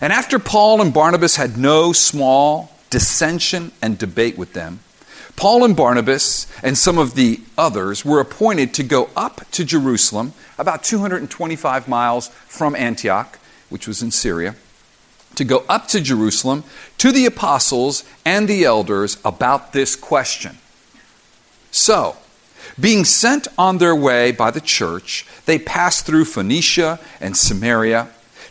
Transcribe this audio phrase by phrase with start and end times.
[0.00, 4.80] And after Paul and Barnabas had no small dissension and debate with them,
[5.36, 10.32] Paul and Barnabas and some of the others were appointed to go up to Jerusalem,
[10.58, 13.38] about 225 miles from Antioch,
[13.68, 14.54] which was in Syria,
[15.34, 16.64] to go up to Jerusalem
[16.98, 20.58] to the apostles and the elders about this question.
[21.70, 22.16] So,
[22.80, 28.08] being sent on their way by the church, they passed through Phoenicia and Samaria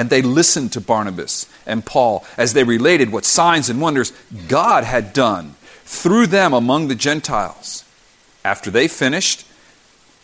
[0.00, 4.14] and they listened to Barnabas and Paul as they related what signs and wonders
[4.48, 7.84] God had done through them among the Gentiles.
[8.42, 9.46] After they finished,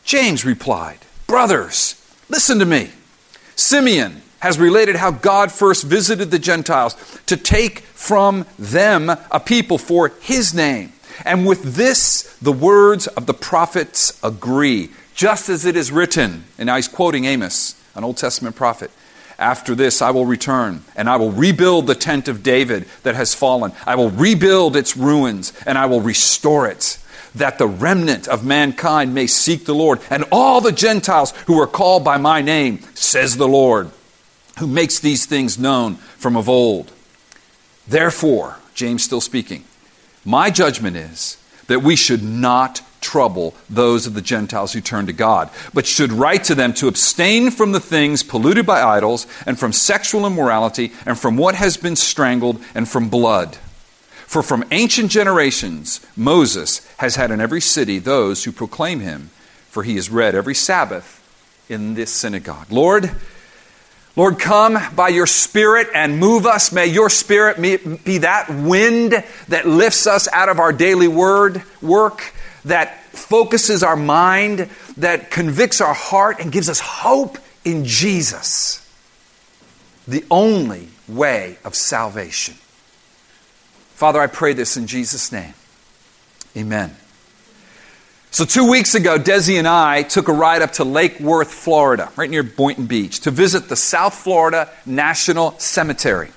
[0.03, 2.91] James replied, Brothers, listen to me.
[3.55, 6.97] Simeon has related how God first visited the Gentiles
[7.27, 10.95] to take from them a people for his name.
[11.23, 16.45] And with this, the words of the prophets agree, just as it is written.
[16.57, 18.91] And now he's quoting Amos, an Old Testament prophet.
[19.39, 23.35] After this, I will return, and I will rebuild the tent of David that has
[23.35, 23.73] fallen.
[23.85, 26.99] I will rebuild its ruins, and I will restore it,
[27.35, 31.67] that the remnant of mankind may seek the Lord, and all the Gentiles who are
[31.67, 33.91] called by my name, says the Lord,
[34.59, 36.93] who makes these things known from of old.
[37.87, 39.65] Therefore, James still speaking,
[40.25, 41.37] my judgment is
[41.67, 46.11] that we should not trouble those of the Gentiles who turn to God, but should
[46.11, 50.93] write to them to abstain from the things polluted by idols, and from sexual immorality,
[51.07, 53.57] and from what has been strangled, and from blood.
[54.27, 59.31] For from ancient generations, Moses has had in every city those who proclaim him,
[59.71, 61.23] for he is read every Sabbath
[61.69, 62.67] in this synagogue.
[62.73, 63.13] Lord,
[64.17, 66.73] Lord, come by your Spirit and move us.
[66.73, 67.61] May your Spirit
[68.03, 72.33] be that wind that lifts us out of our daily word work
[72.67, 78.83] that focuses our mind, that convicts our heart, and gives us hope in Jesus,
[80.07, 82.55] the only way of salvation.
[83.95, 85.55] Father, I pray this in Jesus' name.
[86.57, 86.95] Amen.
[88.31, 92.11] So, two weeks ago, Desi and I took a ride up to Lake Worth, Florida,
[92.17, 96.31] right near Boynton Beach, to visit the South Florida National Cemetery.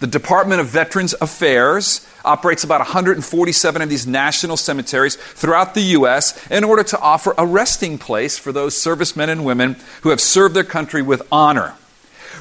[0.00, 6.46] The Department of Veterans Affairs operates about 147 of these national cemeteries throughout the U.S.
[6.50, 10.54] in order to offer a resting place for those servicemen and women who have served
[10.54, 11.74] their country with honor.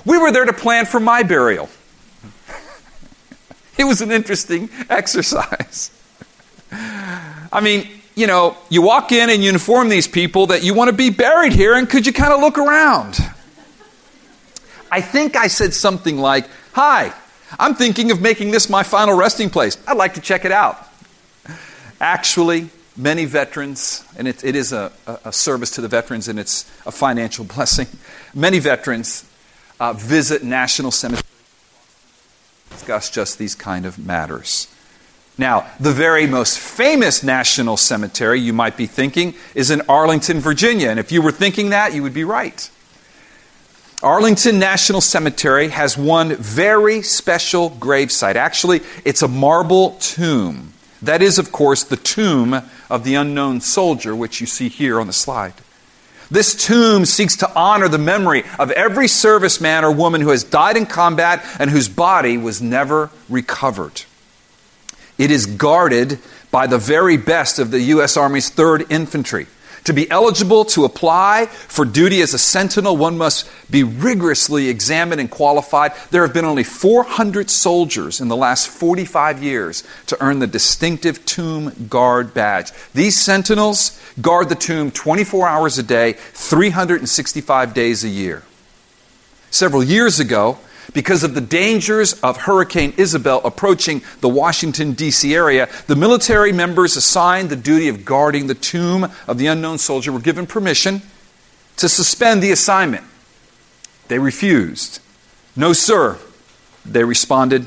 [0.05, 1.69] We were there to plan for my burial.
[3.77, 5.91] it was an interesting exercise.
[6.71, 10.89] I mean, you know, you walk in and you inform these people that you want
[10.89, 13.17] to be buried here, and could you kind of look around?
[14.91, 17.13] I think I said something like, Hi,
[17.59, 19.77] I'm thinking of making this my final resting place.
[19.87, 20.77] I'd like to check it out.
[21.99, 24.91] Actually, many veterans, and it, it is a,
[25.23, 27.87] a, service to the veterans and it's a financial blessing,
[28.33, 29.29] many veterans
[29.79, 31.23] uh, visit national cemeteries
[32.69, 34.67] to discuss just these kind of matters.
[35.37, 40.89] Now, the very most famous national cemetery you might be thinking is in Arlington, Virginia.
[40.89, 42.69] And if you were thinking that, you would be right.
[44.03, 48.35] Arlington National Cemetery has one very special gravesite.
[48.35, 50.73] Actually, it's a marble tomb.
[51.01, 52.61] That is, of course, the tomb
[52.91, 55.53] of the unknown soldier, which you see here on the slide.
[56.29, 60.77] This tomb seeks to honor the memory of every serviceman or woman who has died
[60.77, 64.03] in combat and whose body was never recovered.
[65.17, 66.19] It is guarded
[66.51, 68.15] by the very best of the U.S.
[68.15, 69.47] Army's 3rd Infantry.
[69.87, 75.21] To be eligible to apply for duty as a sentinel, one must be rigorously examined
[75.21, 75.93] and qualified.
[76.11, 81.23] There have been only 400 soldiers in the last 45 years to earn the distinctive
[81.23, 82.73] Tomb Guard badge.
[82.93, 88.43] These sentinels guard the tomb 24 hours a day, 365 days a year.
[89.51, 90.59] Several years ago,
[90.93, 95.33] because of the dangers of Hurricane Isabel approaching the Washington, D.C.
[95.33, 100.11] area, the military members assigned the duty of guarding the tomb of the unknown soldier
[100.11, 101.01] were given permission
[101.77, 103.05] to suspend the assignment.
[104.07, 104.99] They refused.
[105.55, 106.17] No, sir,
[106.85, 107.65] they responded.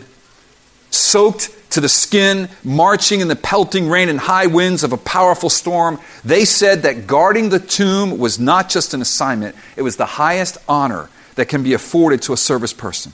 [0.91, 5.51] Soaked to the skin, marching in the pelting rain and high winds of a powerful
[5.51, 10.07] storm, they said that guarding the tomb was not just an assignment, it was the
[10.07, 13.13] highest honor that can be afforded to a service person.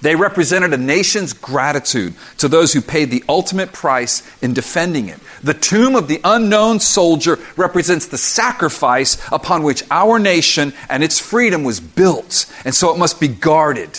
[0.00, 5.18] They represented a nation's gratitude to those who paid the ultimate price in defending it.
[5.42, 11.18] The tomb of the unknown soldier represents the sacrifice upon which our nation and its
[11.18, 13.98] freedom was built, and so it must be guarded.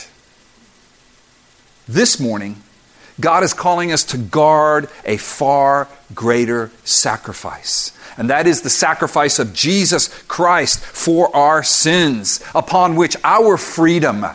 [1.88, 2.62] This morning,
[3.20, 7.95] God is calling us to guard a far greater sacrifice.
[8.18, 14.26] And that is the sacrifice of Jesus Christ for our sins, upon which our freedom,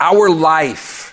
[0.00, 1.08] our life,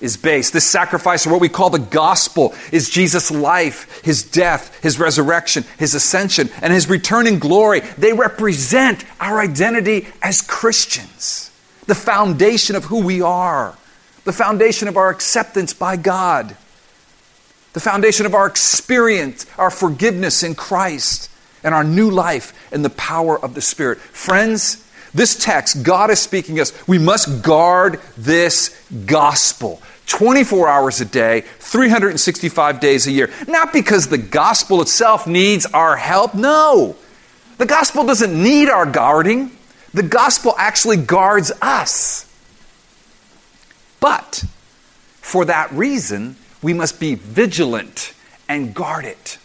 [0.00, 0.52] is based.
[0.52, 5.64] This sacrifice, or what we call the gospel, is Jesus' life, his death, his resurrection,
[5.78, 7.80] his ascension, and his return in glory.
[7.98, 11.50] They represent our identity as Christians,
[11.86, 13.76] the foundation of who we are,
[14.24, 16.56] the foundation of our acceptance by God
[17.76, 21.30] the foundation of our experience, our forgiveness in Christ,
[21.62, 23.98] and our new life in the power of the Spirit.
[23.98, 26.88] Friends, this text, God is speaking to us.
[26.88, 33.30] We must guard this gospel 24 hours a day, 365 days a year.
[33.46, 36.34] Not because the gospel itself needs our help.
[36.34, 36.96] No.
[37.58, 39.50] The gospel doesn't need our guarding.
[39.92, 42.24] The gospel actually guards us.
[44.00, 44.44] But
[45.20, 48.12] for that reason, we must be vigilant
[48.48, 49.38] and guard it.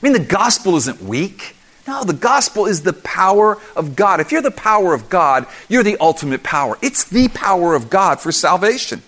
[0.00, 1.56] I mean, the gospel isn't weak.
[1.88, 4.20] No, the gospel is the power of God.
[4.20, 6.78] If you're the power of God, you're the ultimate power.
[6.80, 9.02] It's the power of God for salvation.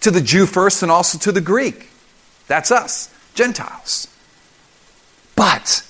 [0.00, 1.90] To the Jew first and also to the Greek.
[2.48, 4.08] That's us, Gentiles.
[5.36, 5.88] But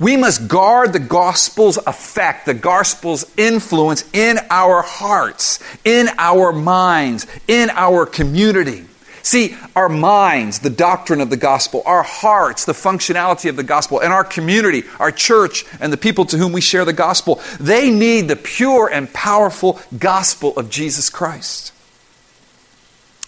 [0.00, 7.28] we must guard the gospel's effect, the gospel's influence in our hearts, in our minds,
[7.46, 8.86] in our community.
[9.22, 14.00] See, our minds, the doctrine of the gospel, our hearts, the functionality of the gospel,
[14.00, 17.90] and our community, our church, and the people to whom we share the gospel, they
[17.90, 21.72] need the pure and powerful gospel of Jesus Christ.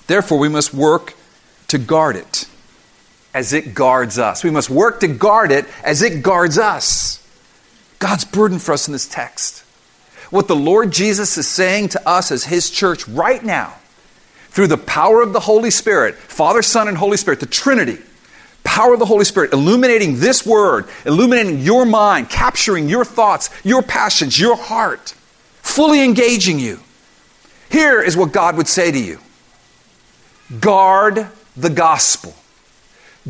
[0.07, 1.15] Therefore, we must work
[1.69, 2.47] to guard it
[3.35, 4.45] as it guards us.
[4.45, 7.19] We must work to guard it as it guards us.
[7.99, 9.61] God's burden for us in this text.
[10.31, 13.75] What the Lord Jesus is saying to us as His church right now
[14.53, 17.97] through the power of the Holy Spirit, Father, Son, and Holy Spirit, the Trinity,
[18.63, 23.83] power of the Holy Spirit, illuminating this word, illuminating your mind, capturing your thoughts, your
[23.83, 25.15] passions, your heart,
[25.63, 26.81] fully engaging you.
[27.71, 29.19] Here is what God would say to you
[30.61, 32.35] guard the gospel.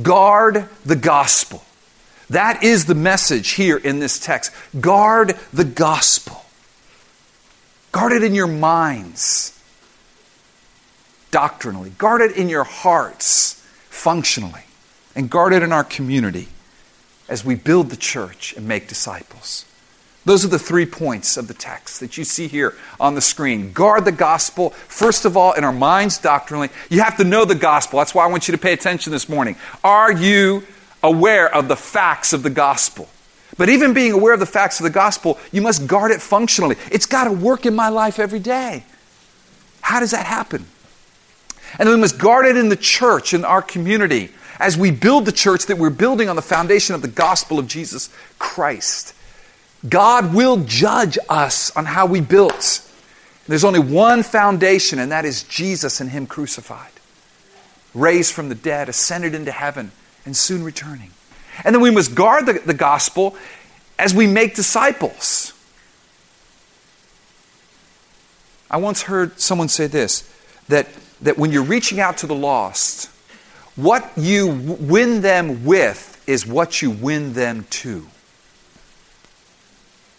[0.00, 1.62] Guard the gospel.
[2.30, 4.52] That is the message here in this text.
[4.80, 6.44] Guard the gospel.
[7.92, 9.51] Guard it in your minds
[11.32, 13.54] doctrinally, guard it in your hearts
[13.90, 14.62] functionally,
[15.16, 16.46] and guard it in our community
[17.28, 19.64] as we build the church and make disciples.
[20.24, 23.72] Those are the three points of the text that you see here on the screen.
[23.72, 26.68] Guard the gospel, first of all, in our minds doctrinally.
[26.90, 27.98] You have to know the gospel.
[27.98, 29.56] That's why I want you to pay attention this morning.
[29.82, 30.62] Are you
[31.02, 33.08] aware of the facts of the gospel?
[33.58, 36.76] But even being aware of the facts of the gospel, you must guard it functionally.
[36.90, 38.84] It's got to work in my life every day.
[39.80, 40.66] How does that happen?
[41.78, 45.32] And we must guard it in the church, in our community, as we build the
[45.32, 49.14] church that we're building on the foundation of the gospel of Jesus Christ.
[49.88, 52.88] God will judge us on how we built.
[53.48, 56.92] There's only one foundation, and that is Jesus and Him crucified,
[57.94, 59.90] raised from the dead, ascended into heaven,
[60.24, 61.10] and soon returning.
[61.64, 63.36] And then we must guard the, the gospel
[63.98, 65.52] as we make disciples.
[68.70, 70.28] I once heard someone say this
[70.68, 70.88] that
[71.22, 73.08] that when you're reaching out to the lost,
[73.76, 78.06] what you win them with is what you win them to.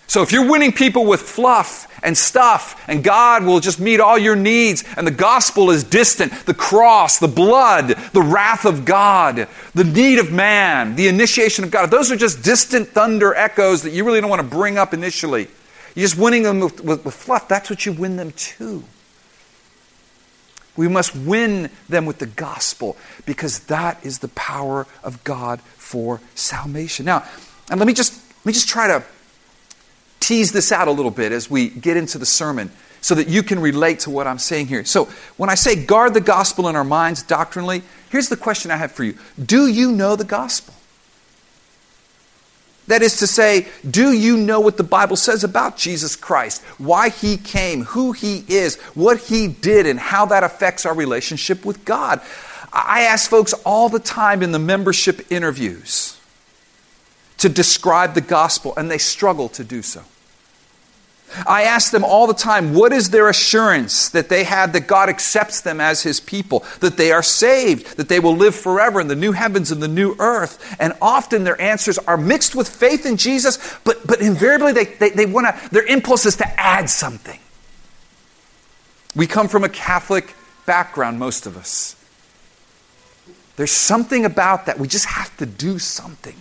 [0.07, 4.17] So if you're winning people with fluff and stuff, and God will just meet all
[4.17, 9.47] your needs, and the gospel is distant, the cross, the blood, the wrath of God,
[9.73, 13.91] the need of man, the initiation of God, those are just distant thunder echoes that
[13.91, 15.47] you really don't want to bring up initially.
[15.95, 17.47] You're just winning them with, with, with fluff.
[17.47, 18.83] That's what you win them to.
[20.75, 26.19] We must win them with the gospel because that is the power of God for
[26.35, 27.05] salvation.
[27.05, 27.23] Now,
[27.69, 29.03] and let me just let me just try to
[30.19, 33.43] tease this out a little bit as we get into the sermon so that you
[33.43, 34.85] can relate to what I'm saying here.
[34.85, 38.77] So, when I say guard the gospel in our minds doctrinally, here's the question I
[38.77, 40.73] have for you Do you know the gospel?
[42.87, 46.61] That is to say, do you know what the Bible says about Jesus Christ?
[46.77, 51.63] Why he came, who he is, what he did, and how that affects our relationship
[51.65, 52.21] with God?
[52.73, 56.19] I ask folks all the time in the membership interviews
[57.37, 60.03] to describe the gospel, and they struggle to do so.
[61.47, 65.09] I ask them all the time, what is their assurance that they have that God
[65.09, 69.07] accepts them as His people, that they are saved, that they will live forever in
[69.07, 70.75] the new heavens and the new earth?
[70.79, 75.09] And often their answers are mixed with faith in Jesus, but, but invariably they, they,
[75.09, 77.39] they want to, their impulse is to add something.
[79.15, 80.35] We come from a Catholic
[80.65, 81.95] background, most of us.
[83.55, 84.79] There's something about that.
[84.79, 86.35] We just have to do something.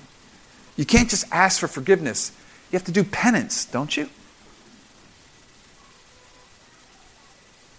[0.77, 2.33] You can't just ask for forgiveness.
[2.71, 4.09] You have to do penance, don't you?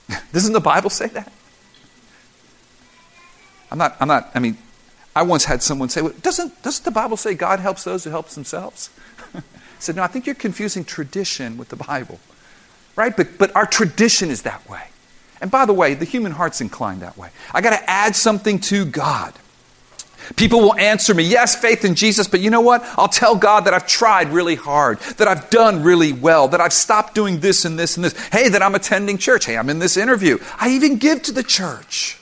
[0.33, 1.31] Doesn't the Bible say that?
[3.72, 4.57] I'm not, I'm not, I mean,
[5.15, 8.12] I once had someone say, well, doesn't, doesn't the Bible say God helps those who
[8.12, 8.91] help themselves?
[9.36, 9.41] I
[9.79, 12.19] said, no, I think you're confusing tradition with the Bible.
[12.95, 13.15] Right?
[13.15, 14.83] But, but our tradition is that way.
[15.41, 17.29] And by the way, the human heart's inclined that way.
[17.51, 19.33] I got to add something to God.
[20.35, 22.83] People will answer me, yes, faith in Jesus, but you know what?
[22.97, 26.73] I'll tell God that I've tried really hard, that I've done really well, that I've
[26.73, 28.17] stopped doing this and this and this.
[28.27, 29.45] Hey, that I'm attending church.
[29.45, 30.37] Hey, I'm in this interview.
[30.59, 32.19] I even give to the church.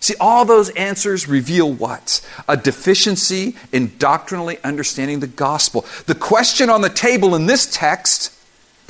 [0.00, 2.26] See, all those answers reveal what?
[2.48, 5.86] A deficiency in doctrinally understanding the gospel.
[6.06, 8.36] The question on the table in this text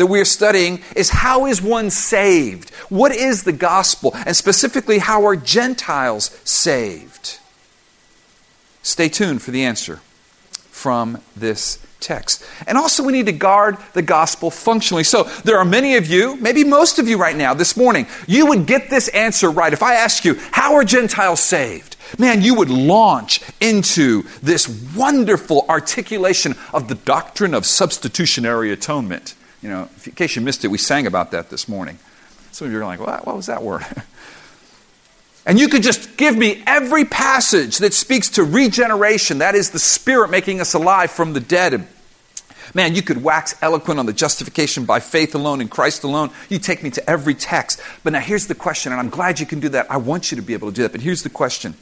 [0.02, 2.70] that we are studying is how is one saved?
[2.88, 4.10] What is the gospel?
[4.26, 7.38] And specifically, how are Gentiles saved?
[8.82, 10.00] Stay tuned for the answer
[10.72, 12.44] from this text.
[12.66, 15.04] And also, we need to guard the gospel functionally.
[15.04, 18.46] So, there are many of you, maybe most of you right now, this morning, you
[18.46, 19.72] would get this answer right.
[19.72, 21.94] If I ask you, how are Gentiles saved?
[22.18, 29.36] Man, you would launch into this wonderful articulation of the doctrine of substitutionary atonement.
[29.62, 31.98] You know, in case you missed it, we sang about that this morning.
[32.50, 33.84] Some of you are like, what, what was that word?
[35.46, 39.78] and you could just give me every passage that speaks to regeneration, that is, the
[39.78, 41.86] Spirit making us alive from the dead.
[42.74, 46.30] Man, you could wax eloquent on the justification by faith alone in Christ alone.
[46.48, 47.80] You take me to every text.
[48.02, 49.90] But now here's the question, and I'm glad you can do that.
[49.90, 50.92] I want you to be able to do that.
[50.92, 51.74] But here's the question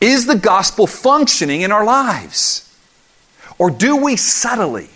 [0.00, 2.68] Is the gospel functioning in our lives?
[3.58, 4.88] Or do we subtly,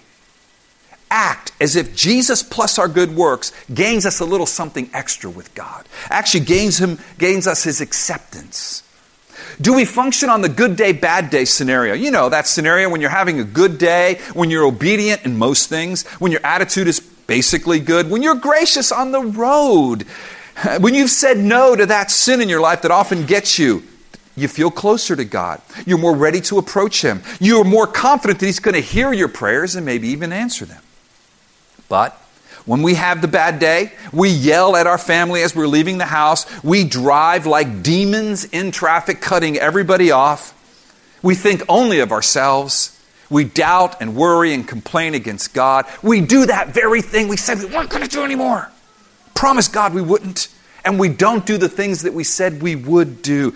[1.11, 5.55] act as if Jesus plus our good works gains us a little something extra with
[5.55, 5.87] God.
[6.11, 8.83] Actually gains him gains us his acceptance.
[9.61, 11.95] Do we function on the good day, bad day scenario?
[11.95, 15.69] You know, that scenario when you're having a good day, when you're obedient in most
[15.69, 20.03] things, when your attitude is basically good, when you're gracious on the road,
[20.81, 23.83] when you've said no to that sin in your life that often gets you
[24.37, 25.63] you feel closer to God.
[25.87, 27.23] You're more ready to approach Him.
[27.41, 30.83] You're more confident that He's going to hear your prayers and maybe even answer them.
[31.89, 32.13] But
[32.65, 36.05] when we have the bad day, we yell at our family as we're leaving the
[36.05, 36.47] house.
[36.65, 40.53] We drive like demons in traffic, cutting everybody off.
[41.23, 42.93] We think only of ourselves.
[43.31, 45.87] We doubt and worry and complain against God.
[46.03, 48.71] We do that very thing we said we weren't going to do anymore.
[49.35, 50.49] Promise God we wouldn't.
[50.85, 53.55] And we don't do the things that we said we would do.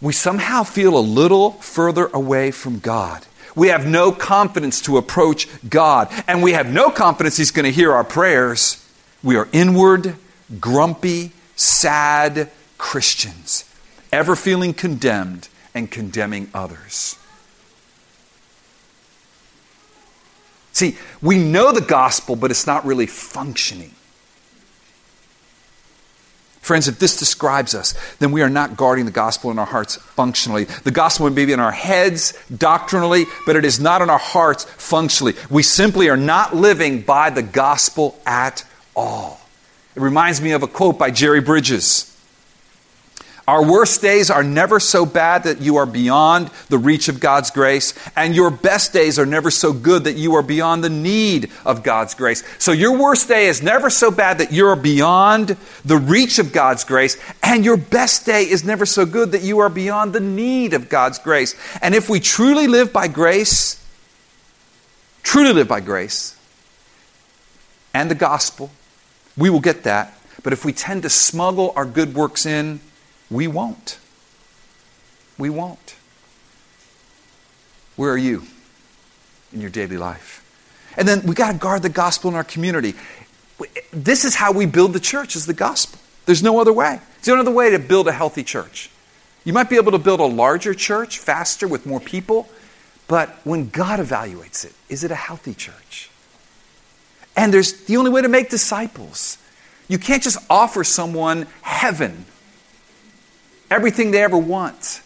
[0.00, 3.26] We somehow feel a little further away from God
[3.56, 7.72] we have no confidence to approach God, and we have no confidence He's going to
[7.72, 8.86] hear our prayers.
[9.24, 10.14] We are inward,
[10.60, 13.64] grumpy, sad Christians,
[14.12, 17.16] ever feeling condemned and condemning others.
[20.72, 23.94] See, we know the gospel, but it's not really functioning.
[26.66, 29.94] Friends, if this describes us, then we are not guarding the gospel in our hearts
[29.94, 30.64] functionally.
[30.64, 34.64] The gospel may be in our heads doctrinally, but it is not in our hearts
[34.64, 35.34] functionally.
[35.48, 38.64] We simply are not living by the gospel at
[38.96, 39.40] all.
[39.94, 42.15] It reminds me of a quote by Jerry Bridges.
[43.48, 47.52] Our worst days are never so bad that you are beyond the reach of God's
[47.52, 51.52] grace, and your best days are never so good that you are beyond the need
[51.64, 52.42] of God's grace.
[52.58, 56.82] So your worst day is never so bad that you're beyond the reach of God's
[56.82, 60.74] grace, and your best day is never so good that you are beyond the need
[60.74, 61.54] of God's grace.
[61.80, 63.80] And if we truly live by grace,
[65.22, 66.36] truly live by grace
[67.94, 68.72] and the gospel,
[69.36, 70.18] we will get that.
[70.42, 72.80] But if we tend to smuggle our good works in,
[73.30, 73.98] we won't.
[75.38, 75.96] We won't.
[77.96, 78.44] Where are you
[79.52, 80.42] in your daily life?
[80.96, 82.94] And then we got to guard the gospel in our community.
[83.92, 85.98] This is how we build the church is the gospel.
[86.26, 87.00] There's no other way.
[87.22, 88.90] There's no other way to build a healthy church.
[89.44, 92.48] You might be able to build a larger church faster with more people,
[93.06, 96.10] but when God evaluates it, is it a healthy church?
[97.36, 99.38] And there's the only way to make disciples.
[99.88, 102.24] You can't just offer someone heaven
[103.70, 105.02] everything they ever want.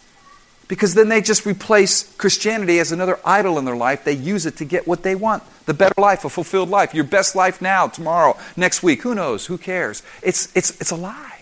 [0.67, 4.05] Because then they just replace Christianity as another idol in their life.
[4.05, 7.03] They use it to get what they want the better life, a fulfilled life, your
[7.03, 9.03] best life now, tomorrow, next week.
[9.03, 9.45] Who knows?
[9.45, 10.03] Who cares?
[10.21, 11.41] It's, it's, it's a lie.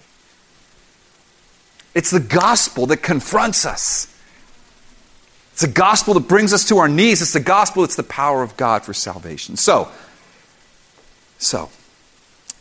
[1.96, 4.16] It's the gospel that confronts us.
[5.54, 7.22] It's the gospel that brings us to our knees.
[7.22, 9.58] It's the gospel it's the power of God for salvation.
[9.58, 9.90] So,
[11.38, 11.70] so,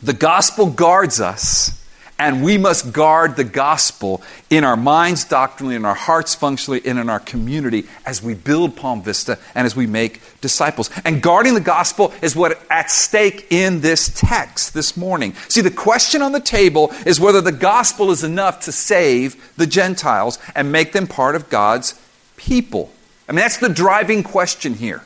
[0.03, 1.85] the gospel guards us
[2.19, 6.99] and we must guard the gospel in our minds doctrinally, in our hearts functionally, and
[6.99, 10.91] in our community as we build Palm Vista and as we make disciples.
[11.05, 15.35] And guarding the gospel is what at stake in this text this morning.
[15.49, 19.67] See, the question on the table is whether the gospel is enough to save the
[19.67, 22.01] Gentiles and make them part of God's
[22.37, 22.91] people.
[23.29, 25.05] I mean, that's the driving question here.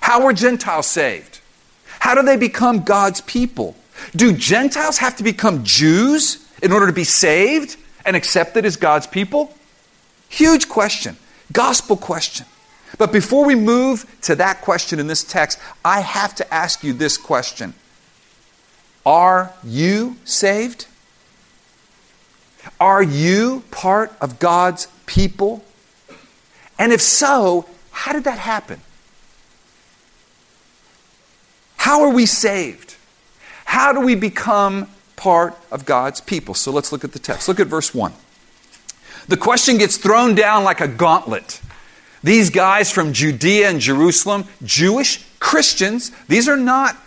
[0.00, 1.40] How are Gentiles saved?
[2.00, 3.76] How do they become God's people?
[4.14, 9.06] Do Gentiles have to become Jews in order to be saved and accepted as God's
[9.06, 9.54] people?
[10.28, 11.16] Huge question,
[11.52, 12.46] gospel question.
[12.98, 16.92] But before we move to that question in this text, I have to ask you
[16.92, 17.74] this question
[19.06, 20.86] Are you saved?
[22.80, 25.64] Are you part of God's people?
[26.78, 28.80] And if so, how did that happen?
[31.76, 32.91] How are we saved?
[33.72, 36.52] How do we become part of God's people?
[36.52, 37.48] So let's look at the text.
[37.48, 38.12] Look at verse 1.
[39.28, 41.58] The question gets thrown down like a gauntlet.
[42.22, 46.98] These guys from Judea and Jerusalem, Jewish Christians, these are not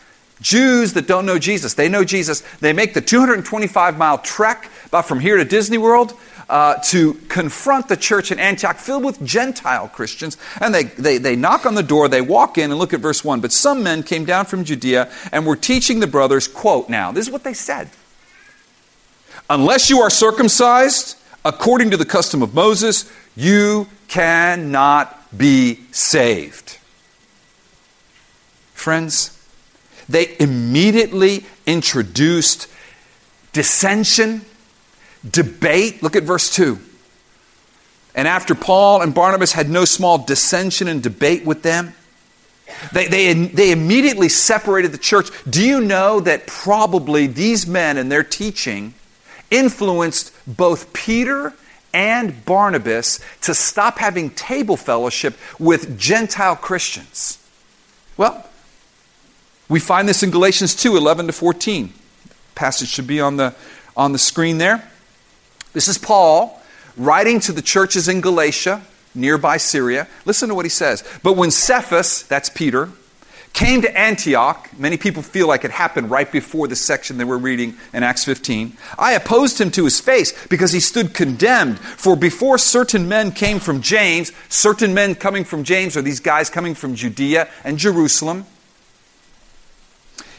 [0.42, 1.76] Jews that don't know Jesus.
[1.76, 2.42] They know Jesus.
[2.62, 6.18] They make the 225 mile trek about from here to Disney World
[6.50, 10.38] uh, to confront the church in Antioch filled with Gentile Christians.
[10.62, 13.24] And they, they, they knock on the door, they walk in, and look at verse
[13.24, 13.42] 1.
[13.42, 17.26] But some men came down from Judea and were teaching the brothers, quote, now, this
[17.28, 17.90] is what they said.
[19.50, 26.78] Unless you are circumcised according to the custom of Moses, you cannot be saved.
[28.74, 29.32] Friends,
[30.08, 32.68] they immediately introduced
[33.54, 34.42] dissension
[35.30, 36.04] debate.
[36.04, 36.80] Look at verse 2.
[38.16, 41.94] And after Paul and Barnabas had no small dissension and debate with them,
[42.94, 45.30] they, they, they immediately separated the church.
[45.50, 48.94] Do you know that probably these men and their teaching
[49.52, 51.54] influenced both Peter
[51.94, 57.38] and Barnabas to stop having table fellowship with Gentile Christians?
[58.18, 58.48] Well,
[59.68, 61.94] we find this in Galatians 2 11 to 14.
[62.56, 63.56] Passage should be on the,
[63.96, 64.90] on the screen there.
[65.76, 66.58] This is Paul
[66.96, 68.82] writing to the churches in Galatia,
[69.14, 70.08] nearby Syria.
[70.24, 71.04] Listen to what he says.
[71.22, 72.88] But when Cephas, that's Peter,
[73.52, 77.38] came to Antioch, many people feel like it happened right before the section that we're
[77.38, 78.78] reading in Acts 15.
[78.98, 81.78] I opposed him to his face because he stood condemned.
[81.78, 86.50] For before certain men came from James, certain men coming from James are these guys
[86.50, 88.46] coming from Judea and Jerusalem.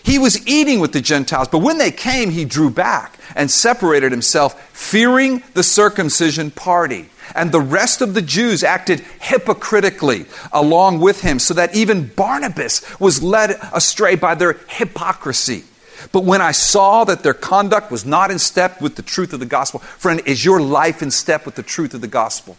[0.06, 4.12] He was eating with the Gentiles, but when they came, he drew back and separated
[4.12, 7.08] himself, fearing the circumcision party.
[7.34, 13.00] And the rest of the Jews acted hypocritically along with him, so that even Barnabas
[13.00, 15.64] was led astray by their hypocrisy.
[16.12, 19.40] But when I saw that their conduct was not in step with the truth of
[19.40, 22.56] the gospel, friend, is your life in step with the truth of the gospel?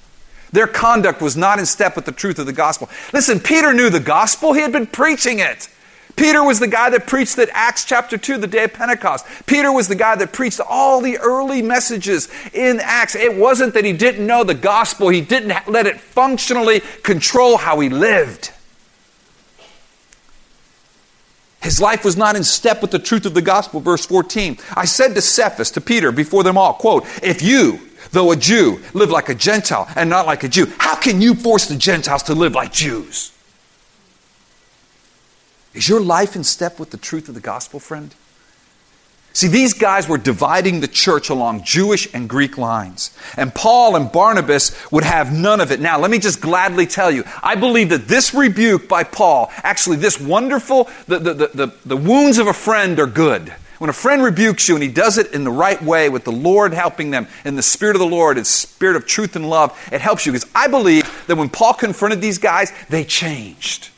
[0.52, 2.90] Their conduct was not in step with the truth of the gospel.
[3.14, 5.70] Listen, Peter knew the gospel, he had been preaching it.
[6.18, 9.26] Peter was the guy that preached that Acts chapter 2, the day of Pentecost.
[9.46, 13.16] Peter was the guy that preached all the early messages in Acts.
[13.16, 17.80] It wasn't that he didn't know the gospel, he didn't let it functionally control how
[17.80, 18.52] he lived.
[21.62, 23.80] His life was not in step with the truth of the gospel.
[23.80, 24.58] Verse 14.
[24.76, 27.80] I said to Cephas, to Peter, before them all, quote, if you
[28.12, 30.72] though a Jew, live like a Gentile and not like a Jew.
[30.80, 33.37] How can you force the Gentiles to live like Jews?
[35.78, 38.14] Is your life in step with the truth of the gospel, friend?
[39.34, 43.16] See, these guys were dividing the church along Jewish and Greek lines.
[43.38, 45.80] And Paul and Barnabas would have none of it.
[45.80, 49.98] Now, let me just gladly tell you, I believe that this rebuke by Paul, actually,
[49.98, 53.54] this wonderful, the, the, the, the, wounds of a friend are good.
[53.78, 56.32] When a friend rebukes you and he does it in the right way with the
[56.32, 59.80] Lord helping them in the Spirit of the Lord, His Spirit of truth and love,
[59.92, 60.32] it helps you.
[60.32, 63.92] Because I believe that when Paul confronted these guys, they changed.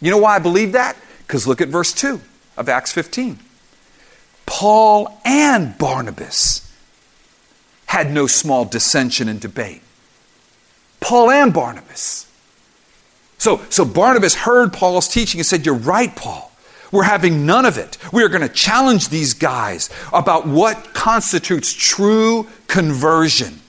[0.00, 0.96] You know why I believe that?
[1.26, 2.20] Because look at verse 2
[2.56, 3.38] of Acts 15.
[4.46, 6.72] Paul and Barnabas
[7.86, 9.82] had no small dissension and debate.
[11.00, 12.26] Paul and Barnabas.
[13.38, 16.50] So, so Barnabas heard Paul's teaching and said, You're right, Paul.
[16.90, 17.98] We're having none of it.
[18.12, 23.60] We are going to challenge these guys about what constitutes true conversion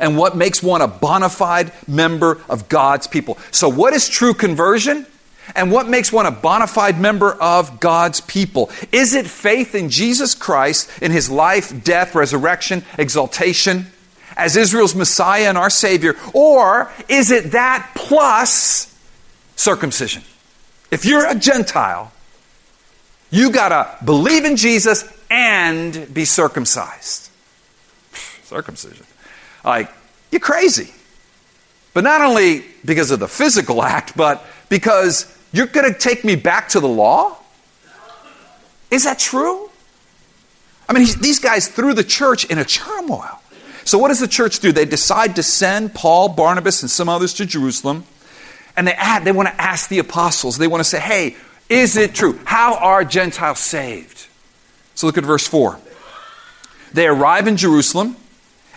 [0.00, 3.38] and what makes one a bona fide member of God's people.
[3.50, 5.06] So, what is true conversion?
[5.54, 8.70] And what makes one a bona fide member of God's people?
[8.92, 13.86] Is it faith in Jesus Christ, in his life, death, resurrection, exaltation,
[14.36, 16.16] as Israel's Messiah and our Savior?
[16.32, 18.96] Or is it that plus
[19.56, 20.22] circumcision?
[20.90, 22.12] If you're a Gentile,
[23.30, 27.30] you got to believe in Jesus and be circumcised.
[28.44, 29.06] Circumcision.
[29.64, 29.90] Like,
[30.30, 30.92] you're crazy.
[31.94, 36.34] But not only because of the physical act, but because you're going to take me
[36.34, 37.36] back to the law?
[38.90, 39.68] Is that true?
[40.88, 43.38] I mean, these guys threw the church in a turmoil.
[43.84, 44.72] So, what does the church do?
[44.72, 48.04] They decide to send Paul, Barnabas, and some others to Jerusalem.
[48.74, 51.36] And they, add, they want to ask the apostles, they want to say, hey,
[51.68, 52.40] is it true?
[52.46, 54.26] How are Gentiles saved?
[54.94, 55.78] So, look at verse 4.
[56.94, 58.16] They arrive in Jerusalem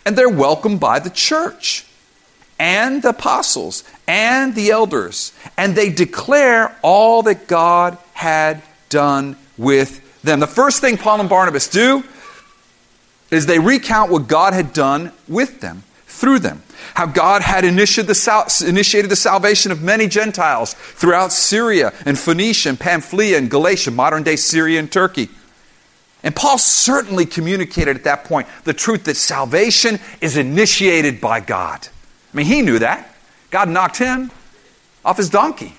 [0.06, 1.86] and they're welcomed by the church
[2.58, 10.22] and the apostles and the elders, and they declare all that God had done with
[10.24, 10.40] them.
[10.40, 12.04] The first thing Paul and Barnabas do
[13.32, 16.62] is they recount what God had done with them, through them.
[16.94, 22.18] How God had initiated the, sal- initiated the salvation of many Gentiles throughout Syria and
[22.18, 25.30] Phoenicia and Pamphylia and Galatia, modern day Syria and Turkey.
[26.24, 31.88] And Paul certainly communicated at that point the truth that salvation is initiated by God.
[32.36, 33.16] I mean, he knew that.
[33.50, 34.30] God knocked him
[35.06, 35.74] off his donkey.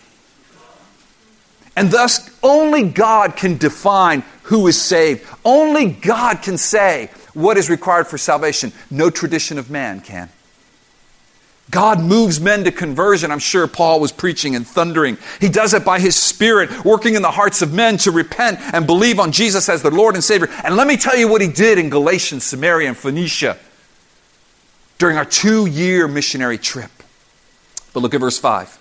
[1.77, 5.29] And thus, only God can define who is saved.
[5.45, 8.73] Only God can say what is required for salvation.
[8.91, 10.31] No tradition of man can.
[11.71, 13.31] God moves men to conversion.
[13.31, 15.19] I'm sure Paul was preaching and thundering.
[15.39, 18.87] He does it by his Spirit, working in the hearts of men to repent and
[18.87, 20.49] believe on Jesus as their Lord and Savior.
[20.65, 23.59] And let me tell you what he did in Galatians, Samaria, and Phoenicia
[24.99, 26.91] during our two year missionary trip.
[27.93, 28.79] But look at verse 5.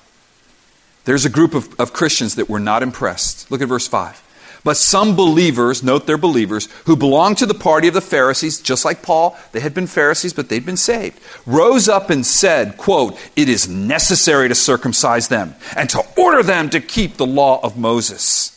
[1.06, 3.49] There's a group of, of Christians that were not impressed.
[3.51, 4.23] Look at verse 5.
[4.65, 8.84] But some believers, note they're believers, who belonged to the party of the Pharisees, just
[8.84, 13.15] like Paul, they had been Pharisees, but they'd been saved, rose up and said, quote,
[13.36, 17.78] It is necessary to circumcise them and to order them to keep the law of
[17.78, 18.55] Moses.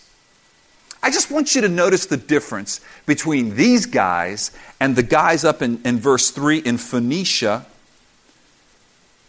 [1.02, 5.62] I just want you to notice the difference between these guys and the guys up
[5.62, 7.66] in, in verse 3 in Phoenicia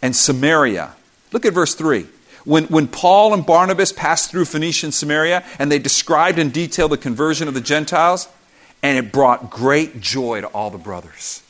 [0.02, 0.94] and Samaria.
[1.32, 2.06] Look at verse 3.
[2.44, 6.88] When, when Paul and Barnabas passed through Phoenicia and Samaria, and they described in detail
[6.88, 8.28] the conversion of the Gentiles,
[8.82, 11.42] and it brought great joy to all the brothers.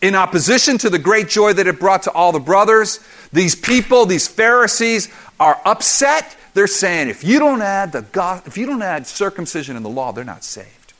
[0.00, 3.00] In opposition to the great joy that it brought to all the brothers,
[3.32, 8.58] these people, these Pharisees, are upset they're saying if you don't add the God, if
[8.58, 10.92] you don't add circumcision in the law, they're not saved.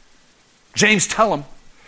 [0.74, 1.44] James, tell them,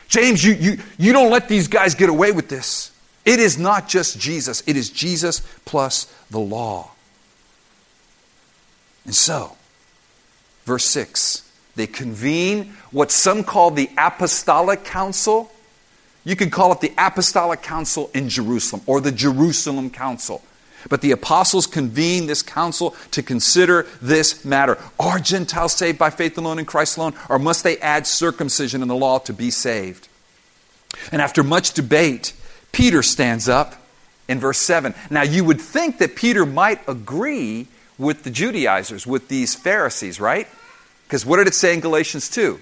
[0.08, 2.90] James, you, you, you don't let these guys get away with this.
[3.24, 6.90] It is not just Jesus, it is Jesus plus the law.
[9.04, 9.56] And so,
[10.64, 15.48] verse 6, they convene what some call the Apostolic Council.
[16.24, 20.42] You can call it the Apostolic Council in Jerusalem or the Jerusalem Council.
[20.88, 24.78] But the apostles convened this council to consider this matter.
[24.98, 28.88] Are Gentiles saved by faith alone in Christ alone, or must they add circumcision in
[28.88, 30.08] the law to be saved?
[31.12, 32.32] And after much debate,
[32.72, 33.74] Peter stands up
[34.28, 34.94] in verse 7.
[35.10, 37.66] Now, you would think that Peter might agree
[37.98, 40.48] with the Judaizers, with these Pharisees, right?
[41.04, 42.60] Because what did it say in Galatians 2?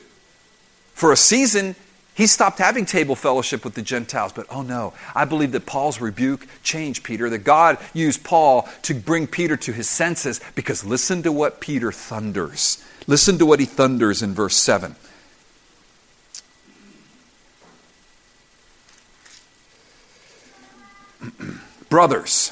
[0.94, 1.76] For a season,
[2.18, 6.00] he stopped having table fellowship with the Gentiles, but oh no, I believe that Paul's
[6.00, 11.22] rebuke changed Peter, that God used Paul to bring Peter to his senses, because listen
[11.22, 12.84] to what Peter thunders.
[13.06, 14.96] Listen to what he thunders in verse 7.
[21.88, 22.50] Brothers,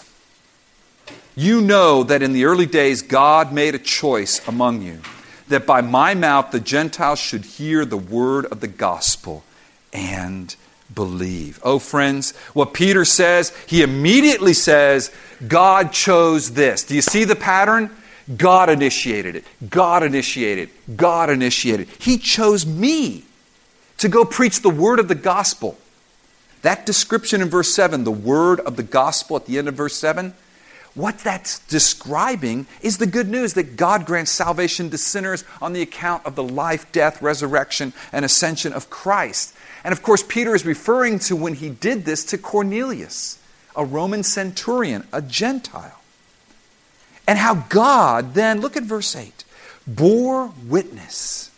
[1.35, 5.01] you know that in the early days God made a choice among you
[5.49, 9.43] that by my mouth the Gentiles should hear the word of the gospel
[9.97, 10.55] and
[10.95, 11.59] believe.
[11.65, 15.11] Oh, friends, what Peter says, he immediately says,
[15.49, 16.85] God chose this.
[16.85, 17.91] Do you see the pattern?
[18.37, 19.45] God initiated it.
[19.71, 20.97] God initiated it.
[20.97, 22.03] God initiated it.
[22.03, 23.25] He chose me
[23.99, 25.79] to go preach the word of the gospel.
[26.63, 29.97] That description in verse 7, the word of the gospel at the end of verse
[29.97, 30.35] 7,
[30.95, 35.83] what that's describing is the good news that God grants salvation to sinners on the
[35.83, 39.55] account of the life, death, resurrection, and ascension of Christ.
[39.87, 43.39] And of course, Peter is referring to when he did this to Cornelius,
[43.77, 46.01] a Roman centurion, a Gentile.
[47.29, 49.45] And how God then, look at verse 8,
[49.87, 51.53] bore witness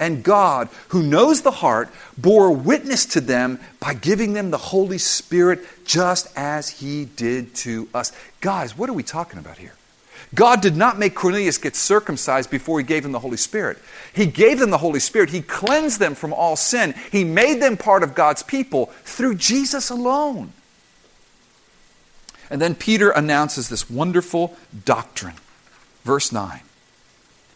[0.00, 4.98] and God, who knows the heart, bore witness to them by giving them the Holy
[4.98, 8.10] Spirit just as He did to us.
[8.40, 9.74] Guys, what are we talking about here?
[10.34, 13.78] God did not make Cornelius get circumcised before he gave him the Holy Spirit.
[14.12, 15.30] He gave them the Holy Spirit.
[15.30, 16.94] He cleansed them from all sin.
[17.10, 20.52] He made them part of God's people through Jesus alone.
[22.48, 25.36] And then Peter announces this wonderful doctrine.
[26.04, 26.60] Verse 9.